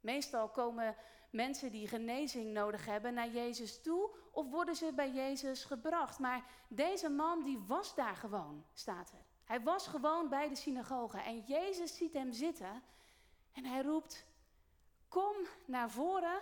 Meestal 0.00 0.48
komen 0.48 0.96
mensen 1.30 1.72
die 1.72 1.88
genezing 1.88 2.52
nodig 2.52 2.86
hebben 2.86 3.14
naar 3.14 3.28
Jezus 3.28 3.82
toe 3.82 4.10
of 4.32 4.50
worden 4.50 4.76
ze 4.76 4.92
bij 4.94 5.12
Jezus 5.12 5.64
gebracht. 5.64 6.18
Maar 6.18 6.44
deze 6.68 7.08
man 7.08 7.42
die 7.42 7.58
was 7.66 7.94
daar 7.94 8.16
gewoon, 8.16 8.64
staat 8.72 9.10
er. 9.10 9.24
Hij 9.44 9.62
was 9.62 9.86
gewoon 9.86 10.28
bij 10.28 10.48
de 10.48 10.56
synagoge 10.56 11.18
en 11.18 11.40
Jezus 11.40 11.96
ziet 11.96 12.12
hem 12.12 12.32
zitten 12.32 12.82
en 13.52 13.64
hij 13.64 13.82
roept, 13.82 14.26
kom 15.08 15.36
naar 15.66 15.90
voren 15.90 16.40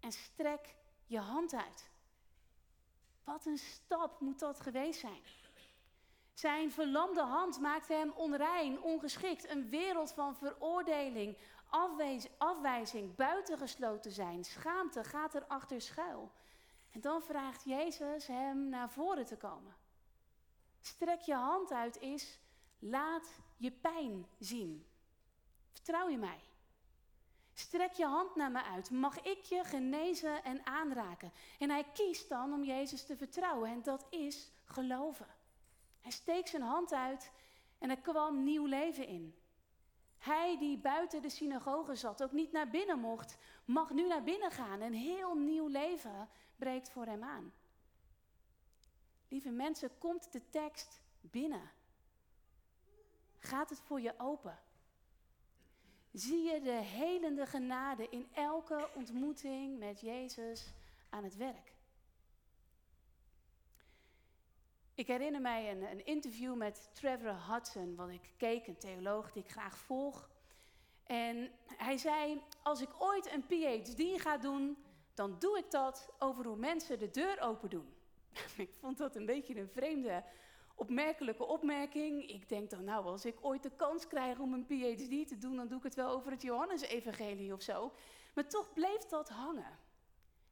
en 0.00 0.12
strek 0.12 0.74
je 1.06 1.18
hand 1.18 1.54
uit. 1.54 1.90
Wat 3.24 3.46
een 3.46 3.58
stap 3.58 4.20
moet 4.20 4.38
dat 4.38 4.60
geweest 4.60 5.00
zijn. 5.00 5.22
Zijn 6.34 6.72
verlamde 6.72 7.22
hand 7.22 7.60
maakte 7.60 7.92
hem 7.92 8.10
onrein, 8.10 8.82
ongeschikt, 8.82 9.48
een 9.48 9.68
wereld 9.68 10.12
van 10.12 10.36
veroordeling, 10.36 11.36
afwijzing, 12.38 13.14
buitengesloten 13.14 14.12
zijn, 14.12 14.44
schaamte 14.44 15.04
gaat 15.04 15.34
er 15.34 15.44
achter 15.46 15.80
schuil. 15.80 16.32
En 16.90 17.00
dan 17.00 17.22
vraagt 17.22 17.64
Jezus 17.64 18.26
hem 18.26 18.68
naar 18.68 18.90
voren 18.90 19.26
te 19.26 19.36
komen. 19.36 19.74
Strek 20.80 21.20
je 21.20 21.34
hand 21.34 21.72
uit 21.72 22.00
is, 22.00 22.38
laat 22.78 23.40
je 23.56 23.70
pijn 23.70 24.26
zien. 24.38 24.86
Vertrouw 25.72 26.08
je 26.08 26.18
mij? 26.18 26.40
Strek 27.54 27.92
je 27.92 28.06
hand 28.06 28.34
naar 28.34 28.50
me 28.50 28.62
uit. 28.62 28.90
Mag 28.90 29.20
ik 29.20 29.42
je 29.42 29.64
genezen 29.64 30.44
en 30.44 30.66
aanraken? 30.66 31.32
En 31.58 31.70
hij 31.70 31.84
kiest 31.92 32.28
dan 32.28 32.52
om 32.52 32.64
Jezus 32.64 33.06
te 33.06 33.16
vertrouwen. 33.16 33.70
En 33.70 33.82
dat 33.82 34.06
is 34.10 34.50
geloven. 34.64 35.26
Hij 36.00 36.10
steekt 36.10 36.48
zijn 36.48 36.62
hand 36.62 36.92
uit 36.92 37.32
en 37.78 37.90
er 37.90 38.00
kwam 38.00 38.44
nieuw 38.44 38.66
leven 38.66 39.06
in. 39.06 39.34
Hij 40.24 40.58
die 40.58 40.78
buiten 40.78 41.22
de 41.22 41.30
synagoge 41.30 41.94
zat, 41.94 42.22
ook 42.22 42.32
niet 42.32 42.52
naar 42.52 42.68
binnen 42.68 42.98
mocht, 42.98 43.36
mag 43.64 43.90
nu 43.90 44.06
naar 44.06 44.22
binnen 44.22 44.50
gaan. 44.50 44.80
Een 44.80 44.94
heel 44.94 45.34
nieuw 45.34 45.66
leven 45.66 46.28
breekt 46.56 46.90
voor 46.90 47.06
hem 47.06 47.22
aan. 47.22 47.52
Lieve 49.28 49.50
mensen, 49.50 49.98
komt 49.98 50.32
de 50.32 50.40
tekst 50.50 51.00
binnen? 51.20 51.70
Gaat 53.38 53.70
het 53.70 53.80
voor 53.80 54.00
je 54.00 54.14
open? 54.18 54.58
Zie 56.12 56.42
je 56.42 56.60
de 56.60 56.70
helende 56.70 57.46
genade 57.46 58.08
in 58.08 58.28
elke 58.32 58.88
ontmoeting 58.94 59.78
met 59.78 60.00
Jezus 60.00 60.72
aan 61.08 61.24
het 61.24 61.36
werk? 61.36 61.73
Ik 64.94 65.06
herinner 65.06 65.40
mij 65.40 65.70
een, 65.70 65.82
een, 65.82 66.04
interview 66.04 66.54
met 66.54 66.90
Trevor 66.92 67.36
Hudson, 67.48 67.96
wat 67.96 68.08
ik 68.08 68.32
keek, 68.36 68.66
een 68.66 68.78
theoloog 68.78 69.32
die 69.32 69.42
ik 69.42 69.50
graag 69.50 69.78
volg. 69.78 70.30
En 71.04 71.50
hij 71.66 71.96
zei: 71.96 72.42
Als 72.62 72.80
ik 72.80 72.88
ooit 72.98 73.32
een 73.32 73.46
PhD 73.46 74.22
ga 74.22 74.38
doen, 74.38 74.76
dan 75.14 75.36
doe 75.38 75.58
ik 75.58 75.70
dat 75.70 76.12
over 76.18 76.46
hoe 76.46 76.56
mensen 76.56 76.98
de 76.98 77.10
deur 77.10 77.40
open 77.40 77.70
doen. 77.70 77.94
ik 78.56 78.74
vond 78.74 78.98
dat 78.98 79.16
een 79.16 79.26
beetje 79.26 79.58
een 79.58 79.68
vreemde, 79.68 80.24
opmerkelijke 80.74 81.44
opmerking. 81.44 82.28
Ik 82.28 82.48
denk 82.48 82.70
dan, 82.70 82.84
nou, 82.84 83.04
als 83.04 83.24
ik 83.24 83.36
ooit 83.40 83.62
de 83.62 83.76
kans 83.76 84.06
krijg 84.06 84.38
om 84.38 84.52
een 84.52 84.66
PhD 84.66 85.28
te 85.28 85.38
doen, 85.38 85.56
dan 85.56 85.68
doe 85.68 85.78
ik 85.78 85.84
het 85.84 85.94
wel 85.94 86.10
over 86.10 86.30
het 86.30 86.42
Johannesevangelie 86.42 87.52
of 87.52 87.62
zo. 87.62 87.92
Maar 88.34 88.48
toch 88.48 88.72
bleef 88.72 89.02
dat 89.02 89.28
hangen. 89.28 89.78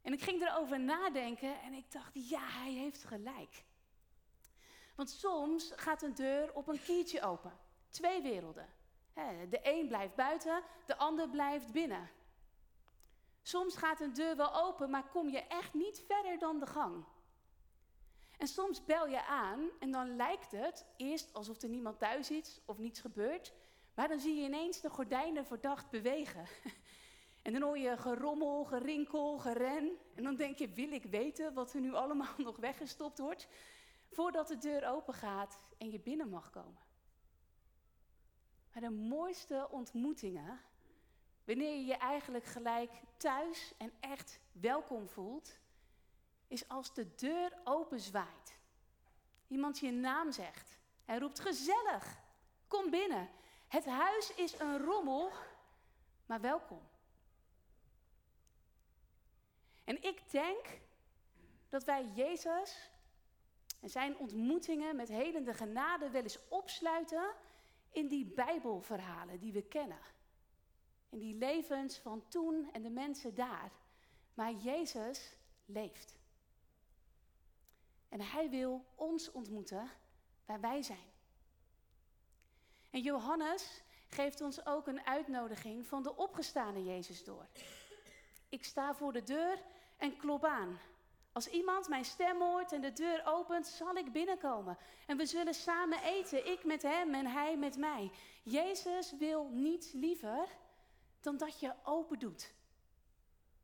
En 0.03 0.13
ik 0.13 0.23
ging 0.23 0.43
erover 0.43 0.81
nadenken 0.81 1.61
en 1.61 1.73
ik 1.73 1.93
dacht, 1.93 2.11
ja, 2.29 2.41
hij 2.41 2.73
heeft 2.73 3.05
gelijk. 3.05 3.65
Want 5.03 5.15
soms 5.15 5.73
gaat 5.77 6.03
een 6.03 6.15
deur 6.15 6.55
op 6.55 6.69
een 6.69 6.83
kiertje 6.83 7.23
open. 7.23 7.59
Twee 7.91 8.23
werelden. 8.23 8.69
De 9.51 9.61
een 9.63 9.89
blijft 9.89 10.15
buiten, 10.15 10.63
de 10.87 10.97
ander 10.97 11.29
blijft 11.29 11.73
binnen. 11.73 12.11
Soms 13.43 13.77
gaat 13.77 14.01
een 14.01 14.13
deur 14.13 14.37
wel 14.37 14.55
open, 14.55 14.91
maar 14.91 15.09
kom 15.09 15.29
je 15.29 15.39
echt 15.39 15.75
niet 15.75 16.03
verder 16.07 16.39
dan 16.39 16.59
de 16.59 16.67
gang. 16.67 17.05
En 18.39 18.47
soms 18.47 18.85
bel 18.85 19.07
je 19.07 19.25
aan 19.27 19.71
en 19.81 19.91
dan 19.91 20.17
lijkt 20.17 20.51
het 20.51 20.87
eerst 20.97 21.35
alsof 21.35 21.63
er 21.63 21.69
niemand 21.69 21.99
thuis 21.99 22.31
is 22.31 22.61
of 22.65 22.79
niets 22.79 23.01
gebeurt, 23.01 23.53
maar 23.95 24.09
dan 24.09 24.21
zie 24.21 24.35
je 24.35 24.47
ineens 24.47 24.81
de 24.81 24.91
gordijnen 24.91 25.47
verdacht 25.47 25.91
bewegen. 25.91 26.47
En 27.43 27.53
dan 27.53 27.63
hoor 27.63 27.79
je 27.79 27.97
gerommel, 27.97 28.65
gerinkel, 28.65 29.39
geren. 29.39 29.99
En 30.15 30.25
dan 30.25 30.37
denk 30.37 30.59
je, 30.59 30.69
wil 30.69 30.93
ik 30.93 31.05
weten 31.05 31.55
wat 31.55 31.75
er 31.75 31.81
nu 31.81 31.95
allemaal 31.95 32.35
nog 32.49 32.57
weggestopt 32.57 33.19
wordt? 33.19 33.49
Voordat 34.13 34.49
de 34.49 34.59
deur 34.59 34.89
open 34.89 35.15
gaat 35.15 35.59
en 35.79 35.91
je 35.91 36.01
binnen 36.01 36.29
mag 36.29 36.51
komen. 36.51 36.81
Maar 38.73 38.83
de 38.83 38.91
mooiste 38.91 39.69
ontmoetingen, 39.71 40.61
wanneer 41.45 41.77
je 41.77 41.85
je 41.85 41.97
eigenlijk 41.97 42.45
gelijk 42.45 42.93
thuis 43.17 43.75
en 43.79 43.93
echt 44.01 44.41
welkom 44.53 45.09
voelt, 45.09 45.59
is 46.49 46.69
als 46.69 46.95
de 46.95 47.15
deur 47.15 47.61
openzwaait. 47.65 48.59
Iemand 49.49 49.79
je 49.79 49.91
naam 49.91 50.33
zegt. 50.33 50.79
Hij 51.05 51.19
roept 51.19 51.41
gezellig, 51.41 52.23
kom 52.69 52.91
binnen. 52.91 53.29
Het 53.69 53.85
huis 53.85 54.35
is 54.35 54.59
een 54.59 54.79
rommel, 54.79 55.31
maar 56.27 56.41
welkom. 56.41 56.89
En 59.85 60.03
ik 60.03 60.31
denk 60.31 60.81
dat 61.69 61.85
wij 61.85 62.07
Jezus 62.15 62.91
en 63.83 63.91
zijn 63.91 64.17
ontmoetingen 64.17 64.97
met 64.97 65.09
helende 65.09 65.55
genade 65.55 66.11
wel 66.11 66.23
eens 66.23 66.49
opsluiten 66.49 67.35
in 67.91 68.09
die 68.09 68.25
Bijbelverhalen 68.25 69.39
die 69.39 69.53
we 69.53 69.63
kennen. 69.63 70.01
In 71.09 71.19
die 71.19 71.35
levens 71.35 71.99
van 71.99 72.29
toen 72.29 72.69
en 72.73 72.83
de 72.83 72.91
mensen 72.91 73.35
daar. 73.35 73.73
Maar 74.35 74.53
Jezus 74.53 75.37
leeft. 75.65 76.15
En 78.09 78.21
hij 78.21 78.51
wil 78.51 78.85
ons 78.95 79.31
ontmoeten 79.31 79.91
waar 80.47 80.61
wij 80.61 80.83
zijn. 80.83 81.11
En 82.91 83.01
Johannes 83.01 83.83
geeft 84.09 84.41
ons 84.41 84.67
ook 84.67 84.87
een 84.87 85.07
uitnodiging 85.07 85.87
van 85.87 86.03
de 86.03 86.17
opgestane 86.17 86.85
Jezus 86.85 87.25
door. 87.25 87.47
Ik 88.49 88.65
sta 88.65 88.95
voor 88.95 89.13
de 89.13 89.23
deur 89.23 89.63
en 89.97 90.17
klop 90.17 90.45
aan. 90.45 90.79
Als 91.33 91.49
iemand 91.49 91.89
mijn 91.89 92.05
stem 92.05 92.41
hoort 92.41 92.73
en 92.73 92.81
de 92.81 92.93
deur 92.93 93.23
opent, 93.25 93.67
zal 93.67 93.97
ik 93.97 94.13
binnenkomen. 94.13 94.79
En 95.07 95.17
we 95.17 95.27
zullen 95.27 95.55
samen 95.55 96.03
eten, 96.03 96.51
ik 96.51 96.65
met 96.65 96.83
hem 96.83 97.15
en 97.15 97.27
hij 97.27 97.57
met 97.57 97.77
mij. 97.77 98.11
Jezus 98.43 99.17
wil 99.19 99.49
niets 99.49 99.93
liever 99.93 100.49
dan 101.21 101.37
dat 101.37 101.61
je 101.61 101.75
open 101.85 102.19
doet. 102.19 102.55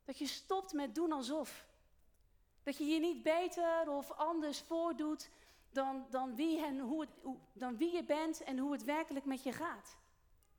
Dat 0.05 0.17
je 0.17 0.27
stopt 0.27 0.73
met 0.73 0.95
doen 0.95 1.11
alsof. 1.11 1.67
Dat 2.63 2.77
je 2.77 2.85
je 2.85 2.99
niet 2.99 3.23
beter 3.23 3.89
of 3.89 4.11
anders 4.11 4.61
voordoet 4.61 5.29
dan, 5.71 6.05
dan, 6.09 6.35
wie, 6.35 6.65
en 6.65 6.79
hoe 6.79 7.07
dan 7.53 7.77
wie 7.77 7.95
je 7.95 8.03
bent 8.03 8.43
en 8.43 8.57
hoe 8.57 8.71
het 8.71 8.83
werkelijk 8.83 9.25
met 9.25 9.43
je 9.43 9.51
gaat. 9.51 9.97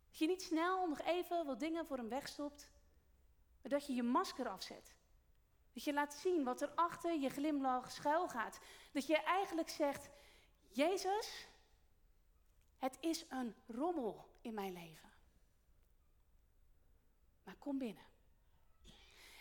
Dat 0.09 0.19
je 0.19 0.26
niet 0.26 0.43
snel 0.43 0.88
nog 0.88 1.00
even 1.00 1.47
wat 1.47 1.61
dingen 1.61 1.87
voor 1.87 1.97
hem 1.97 2.09
wegstopt, 2.09 2.71
maar 3.62 3.71
dat 3.71 3.87
je 3.87 3.95
je 3.95 4.02
masker 4.02 4.49
afzet. 4.49 4.95
Dat 5.72 5.84
je 5.84 5.92
laat 5.92 6.14
zien 6.14 6.44
wat 6.44 6.60
er 6.60 6.72
achter 6.74 7.18
je 7.18 7.28
glimlach 7.28 7.90
schuil 7.90 8.28
gaat. 8.28 8.60
Dat 8.92 9.06
je 9.06 9.16
eigenlijk 9.16 9.68
zegt, 9.68 10.08
Jezus, 10.68 11.48
het 12.78 12.96
is 13.00 13.24
een 13.28 13.54
rommel 13.66 14.28
in 14.40 14.54
mijn 14.54 14.72
leven. 14.72 15.10
Maar 17.44 17.56
kom 17.58 17.78
binnen. 17.78 18.08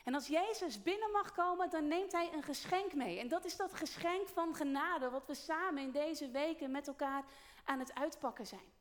En 0.03 0.13
als 0.13 0.27
Jezus 0.27 0.81
binnen 0.81 1.11
mag 1.11 1.31
komen, 1.31 1.69
dan 1.69 1.87
neemt 1.87 2.11
hij 2.11 2.33
een 2.33 2.43
geschenk 2.43 2.93
mee. 2.93 3.19
En 3.19 3.27
dat 3.27 3.45
is 3.45 3.55
dat 3.55 3.73
geschenk 3.73 4.27
van 4.27 4.55
genade, 4.55 5.09
wat 5.09 5.27
we 5.27 5.33
samen 5.33 5.83
in 5.83 5.91
deze 5.91 6.29
weken 6.29 6.71
met 6.71 6.87
elkaar 6.87 7.23
aan 7.63 7.79
het 7.79 7.93
uitpakken 7.93 8.47
zijn. 8.47 8.77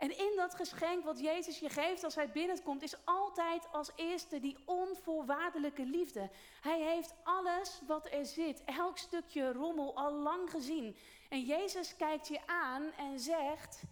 En 0.00 0.18
in 0.18 0.32
dat 0.36 0.54
geschenk 0.54 1.04
wat 1.04 1.20
Jezus 1.20 1.58
je 1.58 1.68
geeft 1.68 2.04
als 2.04 2.14
hij 2.14 2.30
binnenkomt, 2.30 2.82
is 2.82 3.04
altijd 3.04 3.72
als 3.72 3.90
eerste 3.96 4.40
die 4.40 4.56
onvoorwaardelijke 4.64 5.84
liefde. 5.84 6.30
Hij 6.60 6.80
heeft 6.80 7.14
alles 7.22 7.80
wat 7.86 8.12
er 8.12 8.26
zit, 8.26 8.62
elk 8.64 8.98
stukje 8.98 9.52
rommel 9.52 9.96
al 9.96 10.12
lang 10.12 10.50
gezien. 10.50 10.96
En 11.28 11.40
Jezus 11.40 11.96
kijkt 11.96 12.28
je 12.28 12.46
aan 12.46 12.92
en 12.92 13.18
zegt: 13.18 13.82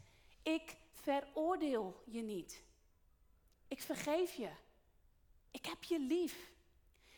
Ik 0.42 0.76
veroordeel 0.92 2.02
je 2.04 2.22
niet. 2.22 2.62
Ik 3.68 3.82
vergeef 3.82 4.34
je. 4.34 4.50
Ik 5.50 5.66
heb 5.66 5.84
je 5.84 5.98
lief. 5.98 6.50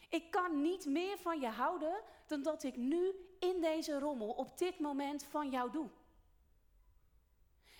Ik 0.08 0.30
kan 0.30 0.62
niet 0.62 0.86
meer 0.86 1.18
van 1.18 1.40
je 1.40 1.48
houden 1.48 2.00
dan 2.26 2.42
dat 2.42 2.62
ik 2.62 2.76
nu 2.76 3.14
in 3.38 3.60
deze 3.60 3.98
rommel 3.98 4.28
op 4.28 4.58
dit 4.58 4.78
moment 4.78 5.24
van 5.24 5.50
jou 5.50 5.70
doe. 5.70 5.90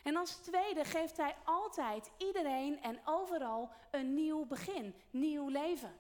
En 0.03 0.17
als 0.17 0.37
tweede 0.37 0.85
geeft 0.85 1.17
hij 1.17 1.37
altijd 1.45 2.11
iedereen 2.17 2.83
en 2.83 3.01
overal 3.05 3.71
een 3.91 4.15
nieuw 4.15 4.45
begin, 4.45 4.95
nieuw 5.11 5.49
leven. 5.49 5.99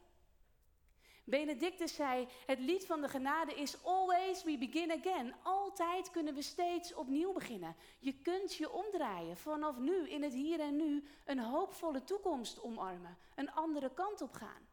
Benedictus 1.24 1.94
zei: 1.94 2.28
Het 2.46 2.58
lied 2.58 2.86
van 2.86 3.00
de 3.00 3.08
genade 3.08 3.54
is 3.54 3.84
always 3.84 4.42
we 4.44 4.58
begin 4.58 4.90
again. 4.90 5.34
Altijd 5.42 6.10
kunnen 6.10 6.34
we 6.34 6.42
steeds 6.42 6.94
opnieuw 6.94 7.32
beginnen. 7.32 7.76
Je 7.98 8.12
kunt 8.12 8.54
je 8.54 8.70
omdraaien 8.70 9.36
vanaf 9.36 9.78
nu 9.78 10.08
in 10.08 10.22
het 10.22 10.32
hier 10.32 10.60
en 10.60 10.76
nu 10.76 11.04
een 11.24 11.38
hoopvolle 11.38 12.04
toekomst 12.04 12.62
omarmen, 12.62 13.18
een 13.34 13.52
andere 13.52 13.94
kant 13.94 14.20
op 14.20 14.32
gaan. 14.32 14.68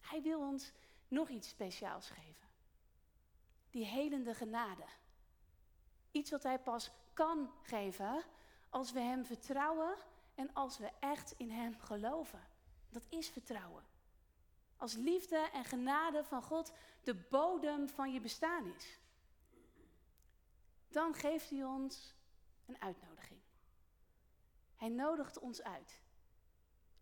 Hij 0.00 0.22
wil 0.22 0.40
ons 0.40 0.72
nog 1.08 1.28
iets 1.28 1.48
speciaals 1.48 2.10
geven. 2.10 2.48
Die 3.70 3.84
helende 3.84 4.34
genade. 4.34 4.84
Iets 6.12 6.30
wat 6.30 6.42
hij 6.42 6.58
pas 6.58 6.90
kan 7.12 7.52
geven 7.62 8.24
als 8.70 8.92
we 8.92 9.00
Hem 9.00 9.24
vertrouwen 9.24 9.96
en 10.34 10.52
als 10.52 10.78
we 10.78 10.90
echt 11.00 11.34
in 11.36 11.50
Hem 11.50 11.78
geloven. 11.78 12.46
Dat 12.88 13.06
is 13.08 13.28
vertrouwen. 13.28 13.84
Als 14.76 14.94
liefde 14.94 15.36
en 15.52 15.64
genade 15.64 16.24
van 16.24 16.42
God 16.42 16.72
de 17.02 17.14
bodem 17.14 17.88
van 17.88 18.12
je 18.12 18.20
bestaan 18.20 18.66
is. 18.66 18.98
Dan 20.88 21.14
geeft 21.14 21.50
Hij 21.50 21.64
ons 21.64 22.14
een 22.66 22.80
uitnodiging. 22.80 23.40
Hij 24.76 24.88
nodigt 24.88 25.38
ons 25.38 25.62
uit. 25.62 26.02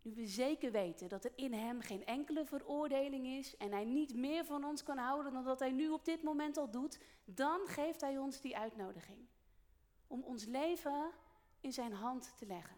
Nu 0.01 0.13
we 0.13 0.25
zeker 0.25 0.71
weten 0.71 1.09
dat 1.09 1.25
er 1.25 1.31
in 1.35 1.53
Hem 1.53 1.81
geen 1.81 2.05
enkele 2.05 2.45
veroordeling 2.45 3.27
is 3.27 3.57
en 3.57 3.71
Hij 3.71 3.85
niet 3.85 4.15
meer 4.15 4.45
van 4.45 4.63
ons 4.63 4.83
kan 4.83 4.97
houden 4.97 5.33
dan 5.33 5.43
dat 5.43 5.59
Hij 5.59 5.71
nu 5.71 5.89
op 5.89 6.05
dit 6.05 6.23
moment 6.23 6.57
al 6.57 6.71
doet, 6.71 6.99
dan 7.25 7.59
geeft 7.65 8.01
Hij 8.01 8.17
ons 8.17 8.41
die 8.41 8.57
uitnodiging 8.57 9.27
om 10.11 10.23
ons 10.23 10.45
leven 10.45 11.11
in 11.59 11.73
zijn 11.73 11.93
hand 11.93 12.37
te 12.37 12.45
leggen. 12.45 12.77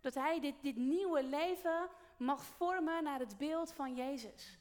Dat 0.00 0.14
hij 0.14 0.40
dit, 0.40 0.54
dit 0.62 0.76
nieuwe 0.76 1.24
leven 1.24 1.88
mag 2.16 2.44
vormen 2.44 3.04
naar 3.04 3.18
het 3.18 3.38
beeld 3.38 3.72
van 3.72 3.94
Jezus. 3.94 4.58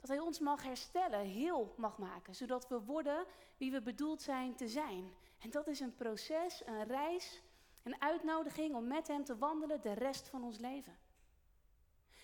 Dat 0.00 0.08
hij 0.08 0.18
ons 0.18 0.38
mag 0.38 0.62
herstellen, 0.62 1.20
heel 1.20 1.74
mag 1.76 1.98
maken, 1.98 2.34
zodat 2.34 2.68
we 2.68 2.80
worden 2.80 3.24
wie 3.56 3.70
we 3.70 3.82
bedoeld 3.82 4.22
zijn 4.22 4.54
te 4.54 4.68
zijn. 4.68 5.12
En 5.38 5.50
dat 5.50 5.66
is 5.66 5.80
een 5.80 5.94
proces, 5.94 6.66
een 6.66 6.84
reis, 6.84 7.42
een 7.88 8.00
uitnodiging 8.00 8.74
om 8.74 8.86
met 8.86 9.08
hem 9.08 9.24
te 9.24 9.38
wandelen 9.38 9.80
de 9.80 9.92
rest 9.92 10.28
van 10.28 10.44
ons 10.44 10.58
leven. 10.58 10.98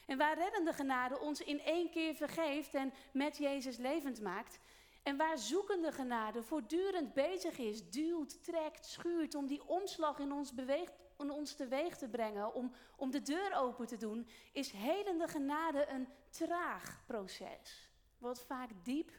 En 0.07 0.19
waar 0.19 0.39
reddende 0.39 0.73
genade 0.73 1.21
ons 1.21 1.41
in 1.41 1.61
één 1.61 1.91
keer 1.91 2.15
vergeeft 2.15 2.75
en 2.75 2.93
met 3.13 3.37
Jezus 3.37 3.77
levend 3.77 4.21
maakt, 4.21 4.61
en 5.03 5.17
waar 5.17 5.39
zoekende 5.39 5.93
genade 5.93 6.43
voortdurend 6.43 7.13
bezig 7.13 7.59
is, 7.59 7.91
duwt, 7.91 8.45
trekt, 8.45 8.87
schuurt 8.87 9.35
om 9.35 9.47
die 9.47 9.69
omslag 9.69 10.19
in 10.19 10.33
ons, 10.33 10.55
beweegt, 10.55 10.93
in 11.19 11.31
ons 11.31 11.55
teweeg 11.55 11.97
te 11.97 12.09
brengen, 12.09 12.55
om, 12.55 12.73
om 12.97 13.11
de 13.11 13.23
deur 13.23 13.55
open 13.55 13.87
te 13.87 13.97
doen, 13.97 14.29
is 14.53 14.71
helende 14.71 15.29
genade 15.29 15.89
een 15.89 16.09
traag 16.31 17.03
proces. 17.07 17.91
Wat 18.19 18.41
vaak 18.41 18.71
diep 18.83 19.11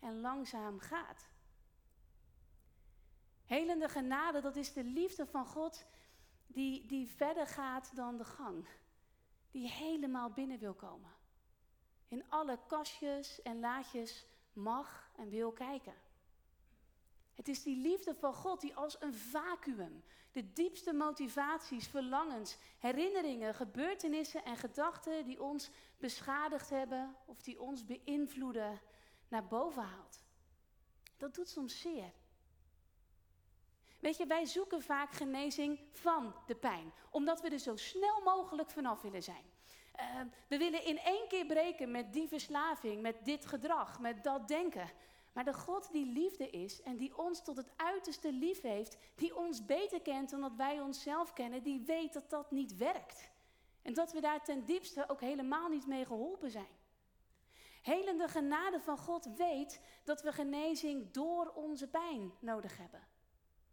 en 0.00 0.20
langzaam 0.20 0.78
gaat. 0.78 1.29
Helende 3.50 3.88
genade, 3.88 4.40
dat 4.40 4.56
is 4.56 4.72
de 4.72 4.84
liefde 4.84 5.26
van 5.26 5.46
God 5.46 5.84
die, 6.46 6.86
die 6.86 7.08
verder 7.08 7.46
gaat 7.46 7.96
dan 7.96 8.16
de 8.16 8.24
gang. 8.24 8.66
Die 9.50 9.70
helemaal 9.70 10.30
binnen 10.30 10.58
wil 10.58 10.74
komen. 10.74 11.10
In 12.08 12.24
alle 12.28 12.58
kastjes 12.66 13.42
en 13.42 13.60
laadjes 13.60 14.26
mag 14.52 15.10
en 15.16 15.28
wil 15.28 15.52
kijken. 15.52 15.94
Het 17.34 17.48
is 17.48 17.62
die 17.62 17.76
liefde 17.76 18.14
van 18.14 18.34
God 18.34 18.60
die 18.60 18.76
als 18.76 19.00
een 19.00 19.14
vacuüm 19.14 20.02
de 20.32 20.52
diepste 20.52 20.92
motivaties, 20.92 21.88
verlangens, 21.88 22.56
herinneringen, 22.78 23.54
gebeurtenissen 23.54 24.44
en 24.44 24.56
gedachten 24.56 25.24
die 25.24 25.42
ons 25.42 25.70
beschadigd 25.98 26.70
hebben 26.70 27.16
of 27.24 27.42
die 27.42 27.60
ons 27.60 27.86
beïnvloeden 27.86 28.80
naar 29.28 29.46
boven 29.46 29.82
haalt. 29.82 30.22
Dat 31.16 31.34
doet 31.34 31.48
soms 31.48 31.80
zeer. 31.80 32.12
Weet 34.00 34.16
je, 34.16 34.26
wij 34.26 34.44
zoeken 34.44 34.82
vaak 34.82 35.12
genezing 35.12 35.80
van 35.90 36.34
de 36.46 36.54
pijn, 36.54 36.92
omdat 37.10 37.40
we 37.40 37.48
er 37.48 37.58
zo 37.58 37.76
snel 37.76 38.20
mogelijk 38.20 38.70
vanaf 38.70 39.02
willen 39.02 39.22
zijn. 39.22 39.44
Ehm, 39.92 40.26
we 40.48 40.58
willen 40.58 40.84
in 40.84 40.98
één 40.98 41.28
keer 41.28 41.46
breken 41.46 41.90
met 41.90 42.12
die 42.12 42.28
verslaving, 42.28 43.02
met 43.02 43.24
dit 43.24 43.46
gedrag, 43.46 44.00
met 44.00 44.24
dat 44.24 44.48
denken. 44.48 44.90
Maar 45.32 45.44
de 45.44 45.54
God 45.54 45.92
die 45.92 46.06
liefde 46.06 46.50
is 46.50 46.82
en 46.82 46.96
die 46.96 47.18
ons 47.18 47.44
tot 47.44 47.56
het 47.56 47.70
uiterste 47.76 48.32
lief 48.32 48.60
heeft, 48.60 48.96
die 49.14 49.36
ons 49.36 49.64
beter 49.64 50.00
kent 50.00 50.30
dan 50.30 50.40
dat 50.40 50.54
wij 50.56 50.80
onszelf 50.80 51.32
kennen, 51.32 51.62
die 51.62 51.82
weet 51.86 52.12
dat 52.12 52.30
dat 52.30 52.50
niet 52.50 52.76
werkt. 52.76 53.30
En 53.82 53.94
dat 53.94 54.12
we 54.12 54.20
daar 54.20 54.44
ten 54.44 54.64
diepste 54.64 55.08
ook 55.08 55.20
helemaal 55.20 55.68
niet 55.68 55.86
mee 55.86 56.04
geholpen 56.04 56.50
zijn. 56.50 56.78
Helende 57.82 58.28
genade 58.28 58.80
van 58.80 58.98
God 58.98 59.28
weet 59.36 59.80
dat 60.04 60.22
we 60.22 60.32
genezing 60.32 61.10
door 61.10 61.52
onze 61.54 61.88
pijn 61.88 62.32
nodig 62.40 62.76
hebben. 62.76 63.09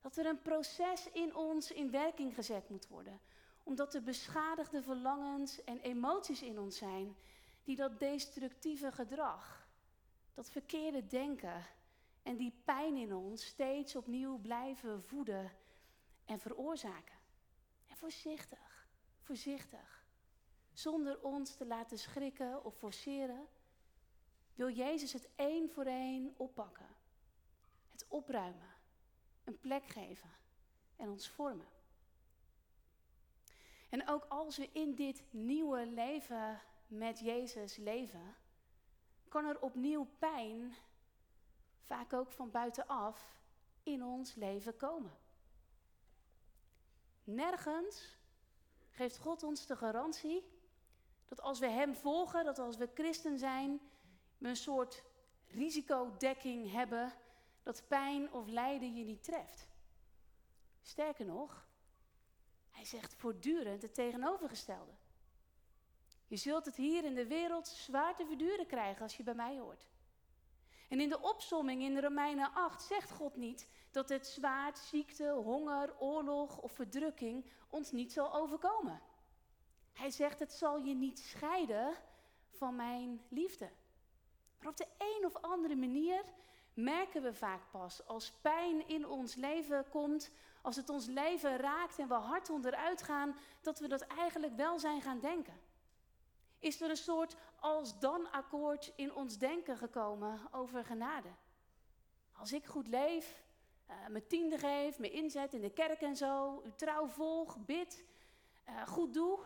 Dat 0.07 0.17
er 0.17 0.25
een 0.25 0.41
proces 0.41 1.09
in 1.11 1.35
ons 1.35 1.71
in 1.71 1.91
werking 1.91 2.35
gezet 2.35 2.69
moet 2.69 2.87
worden 2.87 3.19
omdat 3.63 3.93
er 3.93 4.03
beschadigde 4.03 4.81
verlangens 4.81 5.63
en 5.63 5.79
emoties 5.79 6.41
in 6.41 6.59
ons 6.59 6.77
zijn 6.77 7.15
die 7.63 7.75
dat 7.75 7.99
destructieve 7.99 8.91
gedrag, 8.91 9.67
dat 10.33 10.49
verkeerde 10.49 11.07
denken 11.07 11.65
en 12.23 12.37
die 12.37 12.61
pijn 12.65 12.97
in 12.97 13.13
ons 13.13 13.45
steeds 13.45 13.95
opnieuw 13.95 14.37
blijven 14.37 15.03
voeden 15.03 15.51
en 16.25 16.39
veroorzaken. 16.39 17.17
En 17.87 17.97
voorzichtig, 17.97 18.87
voorzichtig, 19.21 20.07
zonder 20.73 21.23
ons 21.23 21.55
te 21.55 21.65
laten 21.65 21.99
schrikken 21.99 22.63
of 22.63 22.77
forceren, 22.77 23.47
wil 24.55 24.69
Jezus 24.69 25.13
het 25.13 25.29
één 25.35 25.69
voor 25.69 25.85
één 25.85 26.33
oppakken. 26.37 26.95
Het 27.91 28.05
opruimen, 28.07 28.76
een 29.47 29.59
plek 29.59 29.87
geven 29.87 30.29
en 30.95 31.09
ons 31.09 31.29
vormen. 31.29 31.67
En 33.89 34.07
ook 34.07 34.25
als 34.29 34.57
we 34.57 34.69
in 34.71 34.95
dit 34.95 35.23
nieuwe 35.29 35.85
leven 35.85 36.61
met 36.87 37.19
Jezus 37.19 37.75
leven, 37.75 38.35
kan 39.27 39.45
er 39.45 39.61
opnieuw 39.61 40.07
pijn, 40.19 40.75
vaak 41.85 42.13
ook 42.13 42.31
van 42.31 42.51
buitenaf, 42.51 43.39
in 43.83 44.03
ons 44.03 44.35
leven 44.35 44.77
komen. 44.77 45.17
Nergens 47.23 48.17
geeft 48.89 49.17
God 49.17 49.43
ons 49.43 49.65
de 49.65 49.75
garantie 49.75 50.43
dat 51.25 51.41
als 51.41 51.59
we 51.59 51.67
Hem 51.67 51.95
volgen, 51.95 52.45
dat 52.45 52.59
als 52.59 52.77
we 52.77 52.89
christen 52.93 53.37
zijn, 53.37 53.81
we 54.37 54.47
een 54.47 54.55
soort 54.55 55.03
risicodekking 55.47 56.71
hebben 56.71 57.13
dat 57.67 57.87
pijn 57.87 58.31
of 58.31 58.47
lijden 58.47 58.95
je 58.95 59.03
niet 59.03 59.23
treft. 59.23 59.67
Sterker 60.81 61.25
nog, 61.25 61.67
hij 62.69 62.85
zegt 62.85 63.13
voortdurend 63.13 63.81
het 63.81 63.93
tegenovergestelde. 63.93 64.91
Je 66.27 66.35
zult 66.37 66.65
het 66.65 66.75
hier 66.75 67.03
in 67.03 67.15
de 67.15 67.27
wereld 67.27 67.67
zwaar 67.67 68.15
te 68.15 68.25
verduren 68.25 68.67
krijgen 68.67 69.01
als 69.01 69.17
je 69.17 69.23
bij 69.23 69.33
mij 69.33 69.57
hoort. 69.57 69.87
En 70.89 70.99
in 70.99 71.09
de 71.09 71.21
opsomming 71.21 71.81
in 71.81 71.99
Romeinen 71.99 72.53
8 72.53 72.81
zegt 72.81 73.11
God 73.11 73.35
niet 73.35 73.69
dat 73.91 74.09
het 74.09 74.27
zwaard, 74.27 74.77
ziekte, 74.77 75.29
honger, 75.29 75.99
oorlog 75.99 76.57
of 76.57 76.71
verdrukking 76.71 77.51
ons 77.69 77.91
niet 77.91 78.13
zal 78.13 78.33
overkomen. 78.33 79.01
Hij 79.93 80.09
zegt 80.09 80.39
het 80.39 80.53
zal 80.53 80.77
je 80.77 80.95
niet 80.95 81.19
scheiden 81.19 81.95
van 82.49 82.75
mijn 82.75 83.21
liefde. 83.29 83.71
Maar 84.59 84.69
op 84.69 84.77
de 84.77 84.87
een 84.97 85.25
of 85.25 85.35
andere 85.35 85.75
manier 85.75 86.23
merken 86.77 87.21
we 87.21 87.33
vaak 87.33 87.61
pas 87.71 88.05
als 88.05 88.31
pijn 88.31 88.87
in 88.87 89.07
ons 89.07 89.35
leven 89.35 89.89
komt, 89.89 90.31
als 90.61 90.75
het 90.75 90.89
ons 90.89 91.05
leven 91.05 91.57
raakt 91.57 91.99
en 91.99 92.07
we 92.07 92.13
hard 92.13 92.49
onderuit 92.49 93.03
gaan, 93.03 93.35
dat 93.61 93.79
we 93.79 93.87
dat 93.87 94.01
eigenlijk 94.01 94.55
wel 94.55 94.79
zijn 94.79 95.01
gaan 95.01 95.19
denken. 95.19 95.59
Is 96.59 96.81
er 96.81 96.89
een 96.89 96.97
soort 96.97 97.35
als-dan 97.59 98.31
akkoord 98.31 98.93
in 98.95 99.13
ons 99.13 99.37
denken 99.37 99.77
gekomen 99.77 100.39
over 100.51 100.85
genade? 100.85 101.29
Als 102.33 102.53
ik 102.53 102.65
goed 102.65 102.87
leef, 102.87 103.43
uh, 103.89 104.07
mijn 104.07 104.27
tiende 104.27 104.57
geef, 104.57 104.99
me 104.99 105.11
inzet 105.11 105.53
in 105.53 105.61
de 105.61 105.73
kerk 105.73 106.01
en 106.01 106.15
zo, 106.15 106.61
u 106.65 106.71
trouw 106.75 107.07
volg, 107.07 107.57
bid, 107.65 108.03
uh, 108.69 108.87
goed 108.87 109.13
doe, 109.13 109.39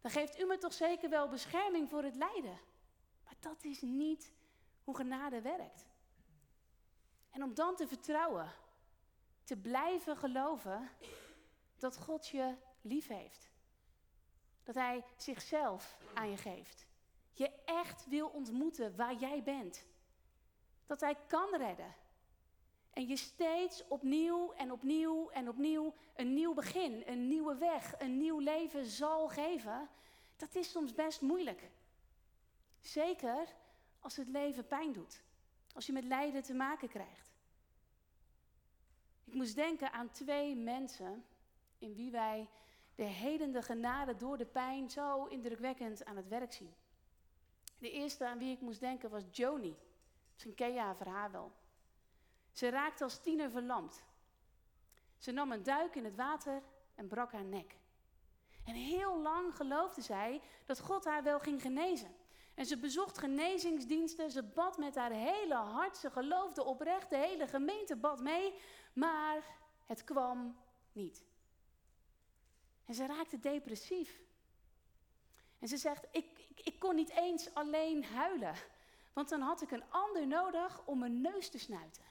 dan 0.00 0.10
geeft 0.10 0.40
u 0.40 0.44
me 0.44 0.58
toch 0.58 0.72
zeker 0.72 1.10
wel 1.10 1.28
bescherming 1.28 1.88
voor 1.88 2.02
het 2.02 2.16
lijden. 2.16 2.58
Maar 3.24 3.36
dat 3.40 3.64
is 3.64 3.80
niet 3.80 4.32
hoe 4.84 4.96
genade 4.96 5.40
werkt. 5.40 5.90
En 7.32 7.42
om 7.42 7.54
dan 7.54 7.76
te 7.76 7.86
vertrouwen, 7.86 8.52
te 9.44 9.56
blijven 9.56 10.16
geloven 10.16 10.90
dat 11.78 11.96
God 11.96 12.28
je 12.28 12.54
lief 12.80 13.06
heeft. 13.06 13.50
Dat 14.62 14.74
Hij 14.74 15.04
zichzelf 15.16 15.98
aan 16.14 16.30
je 16.30 16.36
geeft. 16.36 16.86
Je 17.32 17.50
echt 17.64 18.06
wil 18.08 18.28
ontmoeten 18.28 18.96
waar 18.96 19.14
jij 19.14 19.42
bent. 19.42 19.84
Dat 20.86 21.00
Hij 21.00 21.16
kan 21.26 21.56
redden. 21.56 21.94
En 22.90 23.06
je 23.06 23.16
steeds 23.16 23.88
opnieuw 23.88 24.52
en 24.52 24.72
opnieuw 24.72 25.30
en 25.30 25.48
opnieuw 25.48 25.94
een 26.14 26.34
nieuw 26.34 26.54
begin, 26.54 27.02
een 27.06 27.28
nieuwe 27.28 27.56
weg, 27.56 27.94
een 27.98 28.18
nieuw 28.18 28.38
leven 28.38 28.86
zal 28.86 29.28
geven. 29.28 29.88
Dat 30.36 30.54
is 30.54 30.70
soms 30.70 30.94
best 30.94 31.20
moeilijk. 31.20 31.70
Zeker 32.80 33.54
als 34.00 34.16
het 34.16 34.28
leven 34.28 34.66
pijn 34.66 34.92
doet. 34.92 35.22
Als 35.72 35.86
je 35.86 35.92
met 35.92 36.04
lijden 36.04 36.42
te 36.42 36.54
maken 36.54 36.88
krijgt. 36.88 37.32
Ik 39.24 39.34
moest 39.34 39.54
denken 39.54 39.92
aan 39.92 40.10
twee 40.10 40.56
mensen 40.56 41.24
in 41.78 41.94
wie 41.94 42.10
wij 42.10 42.48
de 42.94 43.02
hedende 43.04 43.62
genade 43.62 44.16
door 44.16 44.38
de 44.38 44.46
pijn 44.46 44.90
zo 44.90 45.24
indrukwekkend 45.24 46.04
aan 46.04 46.16
het 46.16 46.28
werk 46.28 46.52
zien. 46.52 46.74
De 47.78 47.90
eerste 47.90 48.26
aan 48.26 48.38
wie 48.38 48.52
ik 48.52 48.60
moest 48.60 48.80
denken 48.80 49.10
was 49.10 49.22
Joni. 49.30 49.76
Misschien 50.32 50.54
ken 50.54 50.72
je 50.72 50.80
haar 50.80 50.96
verhaal 50.96 51.30
wel. 51.30 51.52
Ze 52.52 52.68
raakte 52.68 53.04
als 53.04 53.22
tiener 53.22 53.50
verlamd. 53.50 54.04
Ze 55.18 55.32
nam 55.32 55.52
een 55.52 55.62
duik 55.62 55.94
in 55.94 56.04
het 56.04 56.14
water 56.14 56.62
en 56.94 57.08
brak 57.08 57.32
haar 57.32 57.44
nek. 57.44 57.76
En 58.64 58.74
heel 58.74 59.20
lang 59.20 59.56
geloofde 59.56 60.00
zij 60.00 60.40
dat 60.64 60.80
God 60.80 61.04
haar 61.04 61.22
wel 61.22 61.40
ging 61.40 61.62
genezen. 61.62 62.14
En 62.54 62.66
ze 62.66 62.76
bezocht 62.76 63.18
genezingsdiensten, 63.18 64.30
ze 64.30 64.42
bad 64.42 64.78
met 64.78 64.94
haar 64.94 65.10
hele 65.10 65.54
hart, 65.54 65.96
ze 65.96 66.10
geloofde 66.10 66.64
oprecht, 66.64 67.10
de 67.10 67.16
hele 67.16 67.46
gemeente 67.46 67.96
bad 67.96 68.20
mee, 68.20 68.54
maar 68.92 69.44
het 69.86 70.04
kwam 70.04 70.56
niet. 70.92 71.24
En 72.84 72.94
ze 72.94 73.06
raakte 73.06 73.38
depressief. 73.38 74.20
En 75.58 75.68
ze 75.68 75.76
zegt, 75.76 76.04
ik, 76.10 76.46
ik, 76.48 76.60
ik, 76.60 76.78
kon 76.78 76.94
niet 76.94 77.10
eens 77.10 77.54
alleen 77.54 78.04
huilen, 78.04 78.54
want 79.12 79.28
dan 79.28 79.40
had 79.40 79.62
ik 79.62 79.70
een 79.70 79.90
ander 79.90 80.26
nodig 80.26 80.86
om 80.86 80.98
mijn 80.98 81.20
neus 81.20 81.50
te 81.50 81.58
snuiten. 81.58 82.04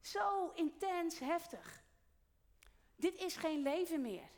Zo 0.00 0.50
intens 0.54 1.18
heftig. 1.18 1.82
Dit 2.96 3.14
is 3.14 3.36
geen 3.36 3.62
leven 3.62 4.00
meer. 4.00 4.28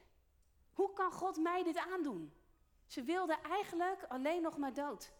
Hoe 0.72 0.92
kan 0.92 1.12
God 1.12 1.36
mij 1.36 1.62
dit 1.62 1.76
aandoen? 1.76 2.32
Ze 2.92 3.02
wilde 3.02 3.38
eigenlijk 3.42 4.04
alleen 4.08 4.42
nog 4.42 4.56
maar 4.56 4.74
dood. 4.74 5.12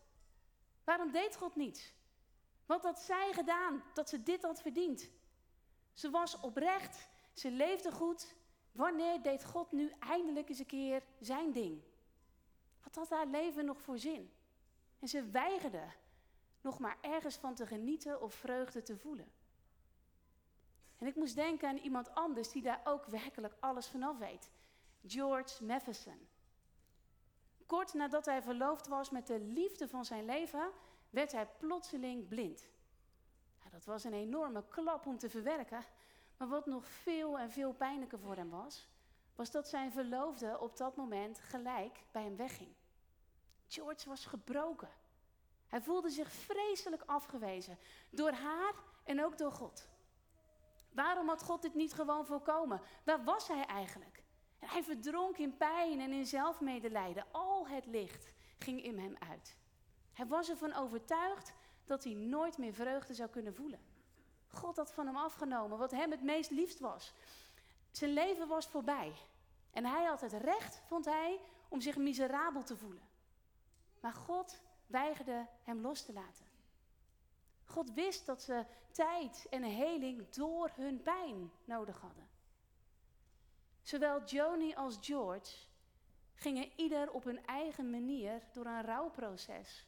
Waarom 0.85 1.11
deed 1.11 1.37
God 1.37 1.57
niets? 1.57 1.93
Wat 2.67 2.83
had 2.83 3.01
zij 3.01 3.33
gedaan 3.33 3.83
dat 3.95 4.09
ze 4.09 4.23
dit 4.23 4.43
had 4.43 4.63
verdiend? 4.63 5.11
Ze 5.93 6.11
was 6.11 6.41
oprecht, 6.41 7.09
ze 7.33 7.51
leefde 7.51 7.93
goed. 7.93 8.35
Wanneer 8.73 9.23
deed 9.23 9.45
God 9.45 9.73
nu 9.73 9.93
eindelijk 9.99 10.49
eens 10.49 10.59
een 10.59 10.67
keer 10.67 11.03
zijn 11.21 11.53
ding? 11.53 11.83
Wat 12.83 12.95
had 12.95 13.11
haar 13.11 13.27
leven 13.27 13.65
nog 13.65 13.81
voor 13.81 13.99
zin? 13.99 14.33
En 14.99 15.09
ze 15.09 15.31
weigerde 15.31 15.93
nog 16.61 16.79
maar 16.79 16.99
ergens 17.01 17.37
van 17.37 17.55
te 17.55 17.67
genieten 17.67 18.23
of 18.23 18.35
vreugde 18.35 18.83
te 18.83 18.97
voelen. 18.97 19.33
En 20.99 21.07
ik 21.07 21.17
moest 21.17 21.35
denken 21.35 21.69
aan 21.69 21.77
iemand 21.77 22.15
anders 22.15 22.51
die 22.51 22.63
daar 22.63 22.81
ook 22.85 23.05
werkelijk 23.07 23.55
alles 23.61 23.89
vanaf 23.89 24.19
weet. 24.19 24.51
George 25.07 25.65
Matheson. 25.65 26.32
Kort 27.73 27.95
nadat 27.95 28.25
hij 28.25 28.43
verloofd 28.43 28.87
was 28.87 29.11
met 29.11 29.27
de 29.27 29.41
liefde 29.41 29.89
van 29.89 30.05
zijn 30.05 30.25
leven, 30.25 30.71
werd 31.11 31.33
hij 31.33 31.47
plotseling 31.59 32.29
blind. 32.29 32.69
dat 33.71 33.85
was 33.85 34.05
een 34.05 34.13
enorme 34.13 34.65
klap 34.69 35.07
om 35.07 35.19
te 35.19 35.31
verwerken. 35.31 35.85
Maar 36.37 36.49
wat 36.49 36.67
nog 36.67 36.87
veel 36.87 37.39
en 37.39 37.51
veel 37.51 37.73
pijnlijker 37.73 38.19
voor 38.19 38.37
hem 38.37 38.51
was, 38.51 38.89
was 39.35 39.51
dat 39.51 39.69
zijn 39.69 39.93
verloofde 39.93 40.61
op 40.61 40.77
dat 40.77 40.97
moment 40.97 41.39
gelijk 41.39 42.05
bij 42.11 42.23
hem 42.23 42.37
wegging. 42.37 42.75
George 43.69 44.09
was 44.09 44.27
gebroken. 44.27 44.91
Hij 45.67 45.83
voelde 45.83 46.11
zich 46.11 46.33
vreselijk 46.33 47.03
afgewezen 47.07 47.79
door 48.11 48.33
haar 48.33 48.75
en 49.05 49.25
ook 49.25 49.39
door 49.39 49.53
God. 49.53 49.89
Waarom 50.91 51.29
had 51.29 51.43
God 51.43 51.63
dit 51.63 51.75
niet 51.75 51.95
gewoon 51.95 52.27
voorkomen? 52.27 52.81
Waar 53.05 53.25
was 53.25 53.49
hij 53.49 53.65
eigenlijk? 53.65 54.22
Hij 54.66 54.83
verdronk 54.83 55.38
in 55.38 55.57
pijn 55.57 56.01
en 56.01 56.12
in 56.12 56.27
zelfmedelijden. 56.27 57.27
Al 57.31 57.68
het 57.68 57.87
licht 57.87 58.33
ging 58.59 58.83
in 58.83 58.98
hem 58.98 59.16
uit. 59.31 59.57
Hij 60.12 60.27
was 60.27 60.48
ervan 60.51 60.75
overtuigd 60.75 61.53
dat 61.85 62.05
hij 62.05 62.12
nooit 62.12 62.59
meer 62.59 62.72
vreugde 62.72 63.14
zou 63.14 63.29
kunnen 63.29 63.55
voelen. 63.55 63.81
God 64.48 64.77
had 64.77 64.92
van 64.92 65.07
hem 65.07 65.16
afgenomen 65.16 65.79
wat 65.79 65.90
hem 65.90 66.11
het 66.11 66.22
meest 66.22 66.51
liefst 66.51 66.79
was. 66.79 67.14
Zijn 67.90 68.12
leven 68.12 68.48
was 68.48 68.66
voorbij. 68.66 69.12
En 69.70 69.85
hij 69.85 70.05
had 70.05 70.20
het 70.20 70.33
recht, 70.33 70.83
vond 70.87 71.05
hij, 71.05 71.40
om 71.68 71.81
zich 71.81 71.96
miserabel 71.96 72.62
te 72.62 72.77
voelen. 72.77 73.09
Maar 74.01 74.12
God 74.12 74.61
weigerde 74.87 75.46
hem 75.62 75.81
los 75.81 76.03
te 76.05 76.12
laten. 76.12 76.46
God 77.64 77.92
wist 77.92 78.27
dat 78.27 78.42
ze 78.42 78.64
tijd 78.90 79.46
en 79.51 79.62
heling 79.62 80.29
door 80.29 80.70
hun 80.75 81.03
pijn 81.03 81.53
nodig 81.64 82.01
hadden. 82.01 82.29
Zowel 83.83 84.25
Joni 84.25 84.75
als 84.75 84.99
George 85.01 85.57
gingen 86.35 86.71
ieder 86.77 87.11
op 87.11 87.25
hun 87.25 87.47
eigen 87.47 87.90
manier 87.90 88.42
door 88.53 88.66
een 88.66 88.83
rouwproces. 88.83 89.87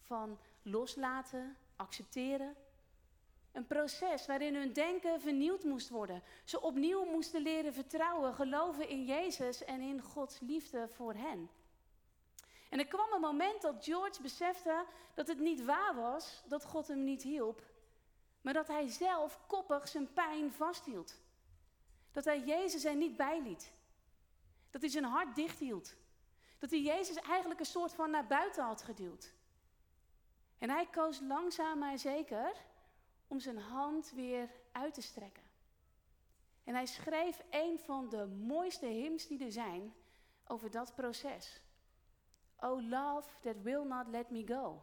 Van 0.00 0.38
loslaten, 0.62 1.56
accepteren. 1.76 2.56
Een 3.52 3.66
proces 3.66 4.26
waarin 4.26 4.54
hun 4.54 4.72
denken 4.72 5.20
vernieuwd 5.20 5.64
moest 5.64 5.88
worden. 5.88 6.22
Ze 6.44 6.60
opnieuw 6.60 7.04
moesten 7.04 7.42
leren 7.42 7.74
vertrouwen, 7.74 8.34
geloven 8.34 8.88
in 8.88 9.04
Jezus 9.04 9.64
en 9.64 9.80
in 9.80 10.02
Gods 10.02 10.40
liefde 10.40 10.88
voor 10.88 11.14
hen. 11.14 11.50
En 12.68 12.78
er 12.78 12.86
kwam 12.86 13.12
een 13.12 13.20
moment 13.20 13.62
dat 13.62 13.84
George 13.84 14.22
besefte 14.22 14.84
dat 15.14 15.26
het 15.26 15.38
niet 15.38 15.64
waar 15.64 15.94
was 15.94 16.42
dat 16.46 16.64
God 16.64 16.88
hem 16.88 17.04
niet 17.04 17.22
hielp, 17.22 17.62
maar 18.40 18.52
dat 18.52 18.68
hij 18.68 18.88
zelf 18.88 19.40
koppig 19.46 19.88
zijn 19.88 20.12
pijn 20.12 20.52
vasthield. 20.52 21.20
Dat 22.12 22.24
hij 22.24 22.40
Jezus 22.40 22.84
er 22.84 22.96
niet 22.96 23.16
bij 23.16 23.42
liet. 23.42 23.72
Dat 24.70 24.80
hij 24.80 24.90
zijn 24.90 25.04
hart 25.04 25.34
dicht 25.34 25.58
hield. 25.58 25.94
Dat 26.58 26.70
hij 26.70 26.80
Jezus 26.80 27.16
eigenlijk 27.16 27.60
een 27.60 27.66
soort 27.66 27.92
van 27.92 28.10
naar 28.10 28.26
buiten 28.26 28.64
had 28.64 28.82
geduwd. 28.82 29.32
En 30.58 30.70
hij 30.70 30.86
koos 30.86 31.20
langzaam 31.20 31.78
maar 31.78 31.98
zeker 31.98 32.52
om 33.26 33.40
zijn 33.40 33.58
hand 33.58 34.12
weer 34.14 34.50
uit 34.72 34.94
te 34.94 35.02
strekken. 35.02 35.42
En 36.64 36.74
hij 36.74 36.86
schreef 36.86 37.42
een 37.50 37.78
van 37.78 38.08
de 38.08 38.26
mooiste 38.26 38.86
hymns 38.86 39.26
die 39.26 39.44
er 39.44 39.52
zijn 39.52 39.94
over 40.46 40.70
dat 40.70 40.94
proces. 40.94 41.62
Oh 42.58 42.88
love 42.88 43.28
that 43.40 43.62
will 43.62 43.84
not 43.84 44.06
let 44.06 44.30
me 44.30 44.46
go. 44.46 44.82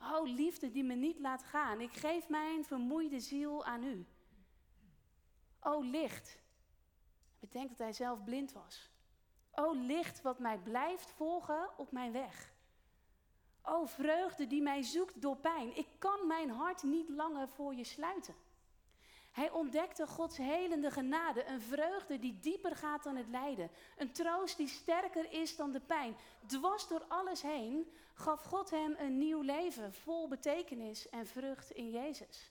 Oh 0.00 0.22
liefde 0.22 0.70
die 0.70 0.84
me 0.84 0.94
niet 0.94 1.18
laat 1.18 1.42
gaan. 1.42 1.80
Ik 1.80 1.92
geef 1.92 2.28
mijn 2.28 2.64
vermoeide 2.64 3.20
ziel 3.20 3.64
aan 3.64 3.82
u. 3.82 4.06
Oh 5.60 5.84
licht. 5.84 6.38
Bedenk 7.40 7.68
dat 7.68 7.78
hij 7.78 7.92
zelf 7.92 8.24
blind 8.24 8.52
was. 8.52 8.90
O 9.52 9.72
licht 9.72 10.22
wat 10.22 10.38
mij 10.38 10.58
blijft 10.58 11.10
volgen 11.10 11.68
op 11.76 11.92
mijn 11.92 12.12
weg. 12.12 12.52
O 13.62 13.84
vreugde 13.84 14.46
die 14.46 14.62
mij 14.62 14.82
zoekt 14.82 15.22
door 15.22 15.36
pijn. 15.36 15.76
Ik 15.76 15.86
kan 15.98 16.26
mijn 16.26 16.50
hart 16.50 16.82
niet 16.82 17.08
langer 17.08 17.48
voor 17.48 17.74
je 17.74 17.84
sluiten. 17.84 18.34
Hij 19.32 19.50
ontdekte 19.50 20.06
Gods 20.06 20.36
helende 20.36 20.90
genade, 20.90 21.46
een 21.46 21.60
vreugde 21.60 22.18
die 22.18 22.38
dieper 22.40 22.76
gaat 22.76 23.02
dan 23.02 23.16
het 23.16 23.28
lijden, 23.28 23.70
een 23.96 24.12
troost 24.12 24.56
die 24.56 24.68
sterker 24.68 25.32
is 25.32 25.56
dan 25.56 25.72
de 25.72 25.80
pijn. 25.80 26.16
Dwars 26.46 26.88
door 26.88 27.04
alles 27.08 27.42
heen 27.42 27.92
gaf 28.14 28.42
God 28.42 28.70
hem 28.70 28.94
een 28.98 29.18
nieuw 29.18 29.40
leven, 29.40 29.92
vol 29.92 30.28
betekenis 30.28 31.08
en 31.08 31.26
vrucht 31.26 31.70
in 31.70 31.90
Jezus. 31.90 32.50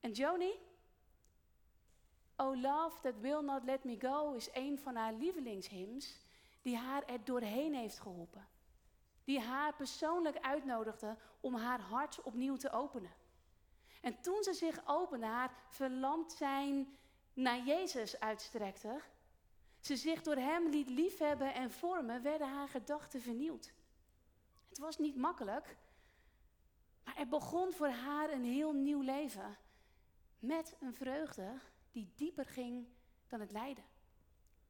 En 0.00 0.12
Joni? 0.12 0.52
Oh 2.36 2.60
Love 2.60 3.00
That 3.00 3.20
Will 3.20 3.42
Not 3.42 3.64
Let 3.64 3.84
Me 3.84 3.96
Go 4.00 4.32
is 4.32 4.48
een 4.52 4.78
van 4.78 4.96
haar 4.96 5.12
lievelingshymns 5.12 6.18
die 6.62 6.76
haar 6.76 7.04
er 7.04 7.24
doorheen 7.24 7.74
heeft 7.74 7.98
geholpen. 7.98 8.48
Die 9.24 9.40
haar 9.40 9.74
persoonlijk 9.74 10.38
uitnodigde 10.38 11.16
om 11.40 11.54
haar 11.54 11.80
hart 11.80 12.22
opnieuw 12.22 12.56
te 12.56 12.72
openen. 12.72 13.12
En 14.00 14.20
toen 14.20 14.42
ze 14.42 14.52
zich 14.52 14.82
opende, 14.86 15.26
haar 15.26 15.54
verlamd 15.68 16.32
zijn 16.32 16.96
naar 17.32 17.64
Jezus 17.64 18.20
uitstrekte, 18.20 19.00
ze 19.80 19.96
zich 19.96 20.22
door 20.22 20.36
hem 20.36 20.68
liet 20.68 20.88
liefhebben 20.88 21.54
en 21.54 21.70
vormen, 21.70 22.22
werden 22.22 22.48
haar 22.48 22.68
gedachten 22.68 23.20
vernieuwd. 23.20 23.72
Het 24.68 24.78
was 24.78 24.98
niet 24.98 25.16
makkelijk, 25.16 25.76
maar 27.04 27.16
er 27.16 27.28
begon 27.28 27.72
voor 27.72 27.88
haar 27.88 28.30
een 28.30 28.44
heel 28.44 28.72
nieuw 28.72 29.00
leven 29.00 29.56
met 30.38 30.76
een 30.80 30.94
vreugde 30.94 31.60
die 31.94 32.12
dieper 32.16 32.46
ging 32.46 32.86
dan 33.26 33.40
het 33.40 33.50
lijden. 33.52 33.84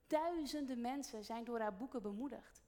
Duizenden 0.07 0.81
mensen 0.81 1.25
zijn 1.25 1.45
door 1.45 1.61
haar 1.61 1.77
boeken 1.77 2.03
bemoedigd. 2.03 2.63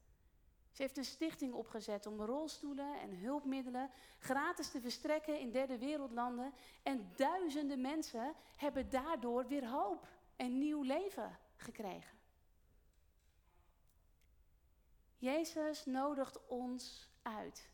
Ze 0.71 0.83
heeft 0.83 0.97
een 0.97 1.05
stichting 1.05 1.53
opgezet 1.55 2.07
om 2.07 2.21
rolstoelen 2.21 3.01
en 3.01 3.19
hulpmiddelen 3.19 3.90
gratis 4.19 4.71
te 4.71 4.81
verstrekken 4.81 5.40
in 5.40 5.51
derde 5.51 5.79
wereldlanden. 5.79 6.53
En 6.83 7.12
duizenden 7.16 7.81
mensen 7.81 8.35
hebben 8.57 8.90
daardoor 8.90 9.47
weer 9.47 9.69
hoop 9.69 10.09
en 10.37 10.59
nieuw 10.59 10.83
leven 10.83 11.38
gekregen. 11.57 12.19
Jezus 15.16 15.85
nodigt 15.85 16.47
ons 16.47 17.11
uit 17.23 17.71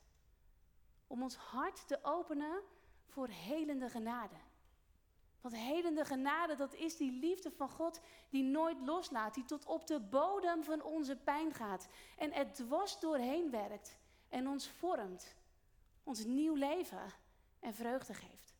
om 1.06 1.22
ons 1.22 1.36
hart 1.36 1.88
te 1.88 1.98
openen 2.02 2.62
voor 3.06 3.28
helende 3.28 3.88
genade. 3.88 4.36
Want 5.42 5.54
helende 5.54 6.04
genade, 6.04 6.54
dat 6.54 6.74
is 6.74 6.96
die 6.96 7.12
liefde 7.12 7.50
van 7.50 7.68
God 7.68 8.00
die 8.28 8.42
nooit 8.42 8.80
loslaat, 8.80 9.34
die 9.34 9.44
tot 9.44 9.66
op 9.66 9.86
de 9.86 10.00
bodem 10.00 10.64
van 10.64 10.82
onze 10.82 11.16
pijn 11.16 11.52
gaat 11.52 11.88
en 12.16 12.32
er 12.32 12.52
dwars 12.52 12.98
doorheen 12.98 13.50
werkt 13.50 13.98
en 14.28 14.48
ons 14.48 14.68
vormt, 14.68 15.36
ons 16.04 16.24
nieuw 16.24 16.54
leven 16.54 17.12
en 17.60 17.74
vreugde 17.74 18.14
geeft. 18.14 18.54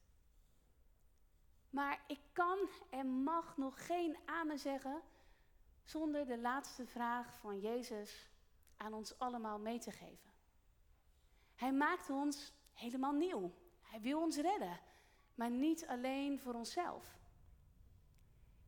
Maar 1.70 2.04
ik 2.06 2.20
kan 2.32 2.58
en 2.90 3.22
mag 3.22 3.56
nog 3.56 3.86
geen 3.86 4.16
amen 4.24 4.58
zeggen 4.58 5.02
zonder 5.84 6.26
de 6.26 6.38
laatste 6.38 6.86
vraag 6.86 7.34
van 7.34 7.60
Jezus 7.60 8.30
aan 8.76 8.94
ons 8.94 9.18
allemaal 9.18 9.58
mee 9.58 9.78
te 9.78 9.90
geven. 9.90 10.30
Hij 11.54 11.72
maakt 11.72 12.10
ons 12.10 12.52
helemaal 12.72 13.12
nieuw. 13.12 13.52
Hij 13.82 14.00
wil 14.00 14.20
ons 14.20 14.36
redden 14.36 14.80
maar 15.34 15.50
niet 15.50 15.86
alleen 15.86 16.38
voor 16.38 16.54
onszelf. 16.54 17.18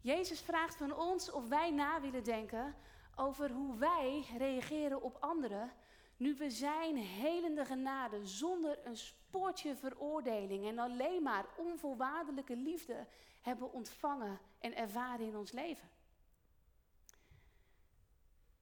Jezus 0.01 0.41
vraagt 0.41 0.77
van 0.77 0.97
ons 0.97 1.31
of 1.31 1.49
wij 1.49 1.71
na 1.71 2.01
willen 2.01 2.25
denken 2.25 2.75
over 3.17 3.51
hoe 3.51 3.77
wij 3.77 4.27
reageren 4.37 5.03
op 5.03 5.17
anderen 5.21 5.73
nu 6.17 6.35
we 6.35 6.51
zijn 6.51 6.97
helende 6.97 7.65
genade 7.65 8.27
zonder 8.27 8.87
een 8.87 8.97
spoortje 8.97 9.77
veroordeling 9.77 10.67
en 10.67 10.79
alleen 10.79 11.23
maar 11.23 11.47
onvoorwaardelijke 11.57 12.57
liefde 12.57 13.07
hebben 13.43 13.73
ontvangen 13.73 14.41
en 14.59 14.77
ervaren 14.77 15.27
in 15.27 15.37
ons 15.37 15.53
leven. 15.53 15.89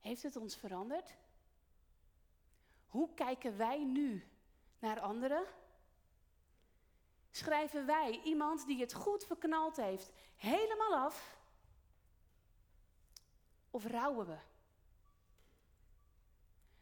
Heeft 0.01 0.23
het 0.23 0.37
ons 0.37 0.57
veranderd? 0.57 1.17
Hoe 2.87 3.15
kijken 3.15 3.57
wij 3.57 3.85
nu 3.85 4.29
naar 4.79 5.01
anderen? 5.01 5.45
Schrijven 7.33 7.87
wij 7.87 8.21
iemand 8.25 8.67
die 8.67 8.81
het 8.81 8.93
goed 8.93 9.25
verknald 9.25 9.77
heeft 9.77 10.13
helemaal 10.37 10.95
af? 10.95 11.37
Of 13.71 13.87
rouwen 13.87 14.27
we? 14.27 14.39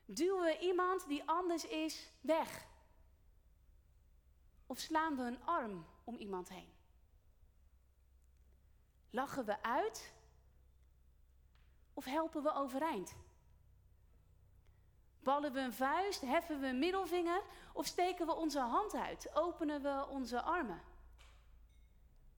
Duwen 0.05 0.45
we 0.45 0.59
iemand 0.59 1.09
die 1.09 1.29
anders 1.29 1.67
is 1.67 2.11
weg? 2.21 2.67
Of 4.67 4.79
slaan 4.79 5.17
we 5.17 5.23
een 5.23 5.45
arm 5.45 5.87
om 6.05 6.17
iemand 6.17 6.49
heen? 6.49 6.73
Lachen 9.11 9.45
we 9.45 9.63
uit? 9.63 10.13
Of 11.95 12.05
helpen 12.05 12.43
we 12.43 12.55
overeind? 12.55 13.15
Ballen 15.31 15.53
we 15.53 15.61
een 15.61 15.73
vuist, 15.73 16.21
heffen 16.21 16.61
we 16.61 16.67
een 16.67 16.79
middelvinger 16.79 17.43
of 17.73 17.87
steken 17.87 18.27
we 18.27 18.35
onze 18.35 18.59
hand 18.59 18.95
uit, 18.95 19.31
openen 19.35 19.83
we 19.83 20.07
onze 20.09 20.43
armen? 20.43 20.81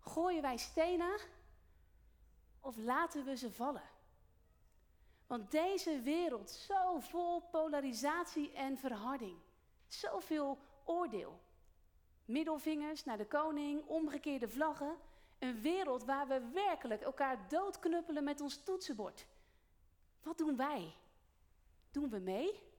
Gooien 0.01 0.43
wij 0.43 0.57
stenen 0.57 1.19
of 2.61 2.77
laten 2.77 3.25
we 3.25 3.37
ze 3.37 3.53
vallen? 3.53 3.83
Want 5.27 5.51
deze 5.51 6.01
wereld, 6.01 6.51
zo 6.51 6.99
vol 6.99 7.41
polarisatie 7.41 8.53
en 8.53 8.79
verharding, 8.79 9.37
zoveel 9.87 10.59
oordeel. 10.85 11.41
Middelvingers 12.25 13.05
naar 13.05 13.19
de 13.19 13.27
koning, 13.27 13.87
omgekeerde 13.87 14.49
vlaggen. 14.49 14.97
Een 15.39 15.61
wereld 15.61 16.05
waar 16.05 16.27
we 16.27 16.51
werkelijk 16.53 17.03
elkaar 17.03 17.49
doodknuppelen 17.49 18.25
met 18.25 18.41
ons 18.41 18.63
toetsenbord. 18.65 19.27
Wat 20.23 20.39
doen 20.39 20.57
wij? 20.57 20.95
Doen 21.91 22.11
we 22.11 22.19
mee? 22.19 22.71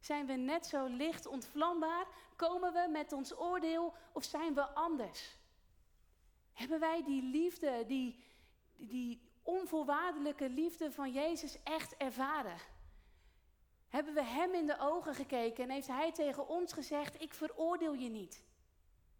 Zijn 0.00 0.26
we 0.26 0.32
net 0.32 0.66
zo 0.66 0.86
licht 0.86 1.26
ontvlambaar? 1.26 2.06
Komen 2.36 2.72
we 2.72 2.88
met 2.90 3.12
ons 3.12 3.38
oordeel 3.38 3.94
of 4.12 4.24
zijn 4.24 4.54
we 4.54 4.62
anders? 4.62 5.36
Hebben 6.52 6.80
wij 6.80 7.04
die 7.04 7.22
liefde, 7.22 7.84
die, 7.86 8.24
die 8.76 9.20
onvoorwaardelijke 9.42 10.48
liefde 10.48 10.92
van 10.92 11.12
Jezus 11.12 11.62
echt 11.62 11.96
ervaren? 11.96 12.56
Hebben 13.88 14.14
we 14.14 14.22
Hem 14.22 14.54
in 14.54 14.66
de 14.66 14.78
ogen 14.78 15.14
gekeken 15.14 15.64
en 15.64 15.70
heeft 15.70 15.86
Hij 15.86 16.12
tegen 16.12 16.48
ons 16.48 16.72
gezegd, 16.72 17.20
ik 17.22 17.34
veroordeel 17.34 17.92
je 17.92 18.08
niet. 18.08 18.44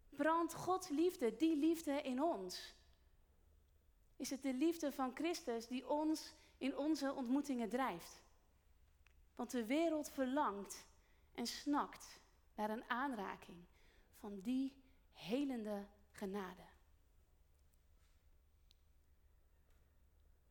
Brandt 0.09 0.53
Gods 0.53 0.89
liefde, 0.89 1.35
die 1.35 1.55
liefde 1.55 2.01
in 2.01 2.23
ons? 2.23 2.73
Is 4.15 4.29
het 4.29 4.41
de 4.41 4.53
liefde 4.53 4.91
van 4.91 5.11
Christus 5.15 5.67
die 5.67 5.89
ons 5.89 6.33
in 6.57 6.77
onze 6.77 7.13
ontmoetingen 7.13 7.69
drijft? 7.69 8.21
Want 9.39 9.51
de 9.51 9.65
wereld 9.65 10.09
verlangt 10.09 10.85
en 11.33 11.47
snakt 11.47 12.19
naar 12.55 12.69
een 12.69 12.89
aanraking 12.89 13.65
van 14.15 14.39
die 14.39 14.73
helende 15.13 15.87
genade. 16.11 16.63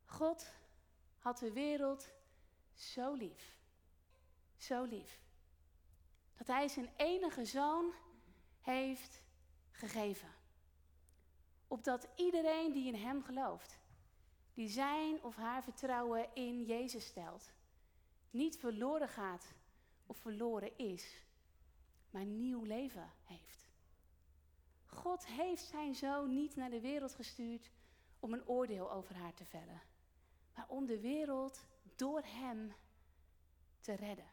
God 0.04 0.52
had 1.18 1.38
de 1.38 1.52
wereld 1.52 2.08
zo 2.74 3.12
lief, 3.12 3.56
zo 4.56 4.84
lief, 4.84 5.20
dat 6.36 6.46
Hij 6.46 6.68
zijn 6.68 6.92
enige 6.96 7.44
zoon 7.44 7.92
heeft 8.60 9.22
gegeven. 9.70 10.34
Opdat 11.66 12.08
iedereen 12.16 12.72
die 12.72 12.86
in 12.86 13.00
Hem 13.00 13.22
gelooft, 13.22 13.78
die 14.54 14.68
zijn 14.68 15.22
of 15.22 15.36
haar 15.36 15.62
vertrouwen 15.62 16.34
in 16.34 16.64
Jezus 16.64 17.06
stelt, 17.06 17.56
niet 18.30 18.58
verloren 18.58 19.08
gaat 19.08 19.54
of 20.06 20.16
verloren 20.16 20.78
is, 20.78 21.24
maar 22.10 22.24
nieuw 22.24 22.62
leven 22.62 23.12
heeft. 23.24 23.68
God 24.84 25.26
heeft 25.26 25.62
zijn 25.62 25.94
zoon 25.94 26.34
niet 26.34 26.56
naar 26.56 26.70
de 26.70 26.80
wereld 26.80 27.14
gestuurd 27.14 27.70
om 28.20 28.32
een 28.32 28.46
oordeel 28.46 28.92
over 28.92 29.16
haar 29.16 29.34
te 29.34 29.44
vellen, 29.44 29.82
maar 30.54 30.68
om 30.68 30.86
de 30.86 31.00
wereld 31.00 31.66
door 31.96 32.22
Hem 32.24 32.74
te 33.80 33.92
redden. 33.92 34.30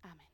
Amen. 0.00 0.31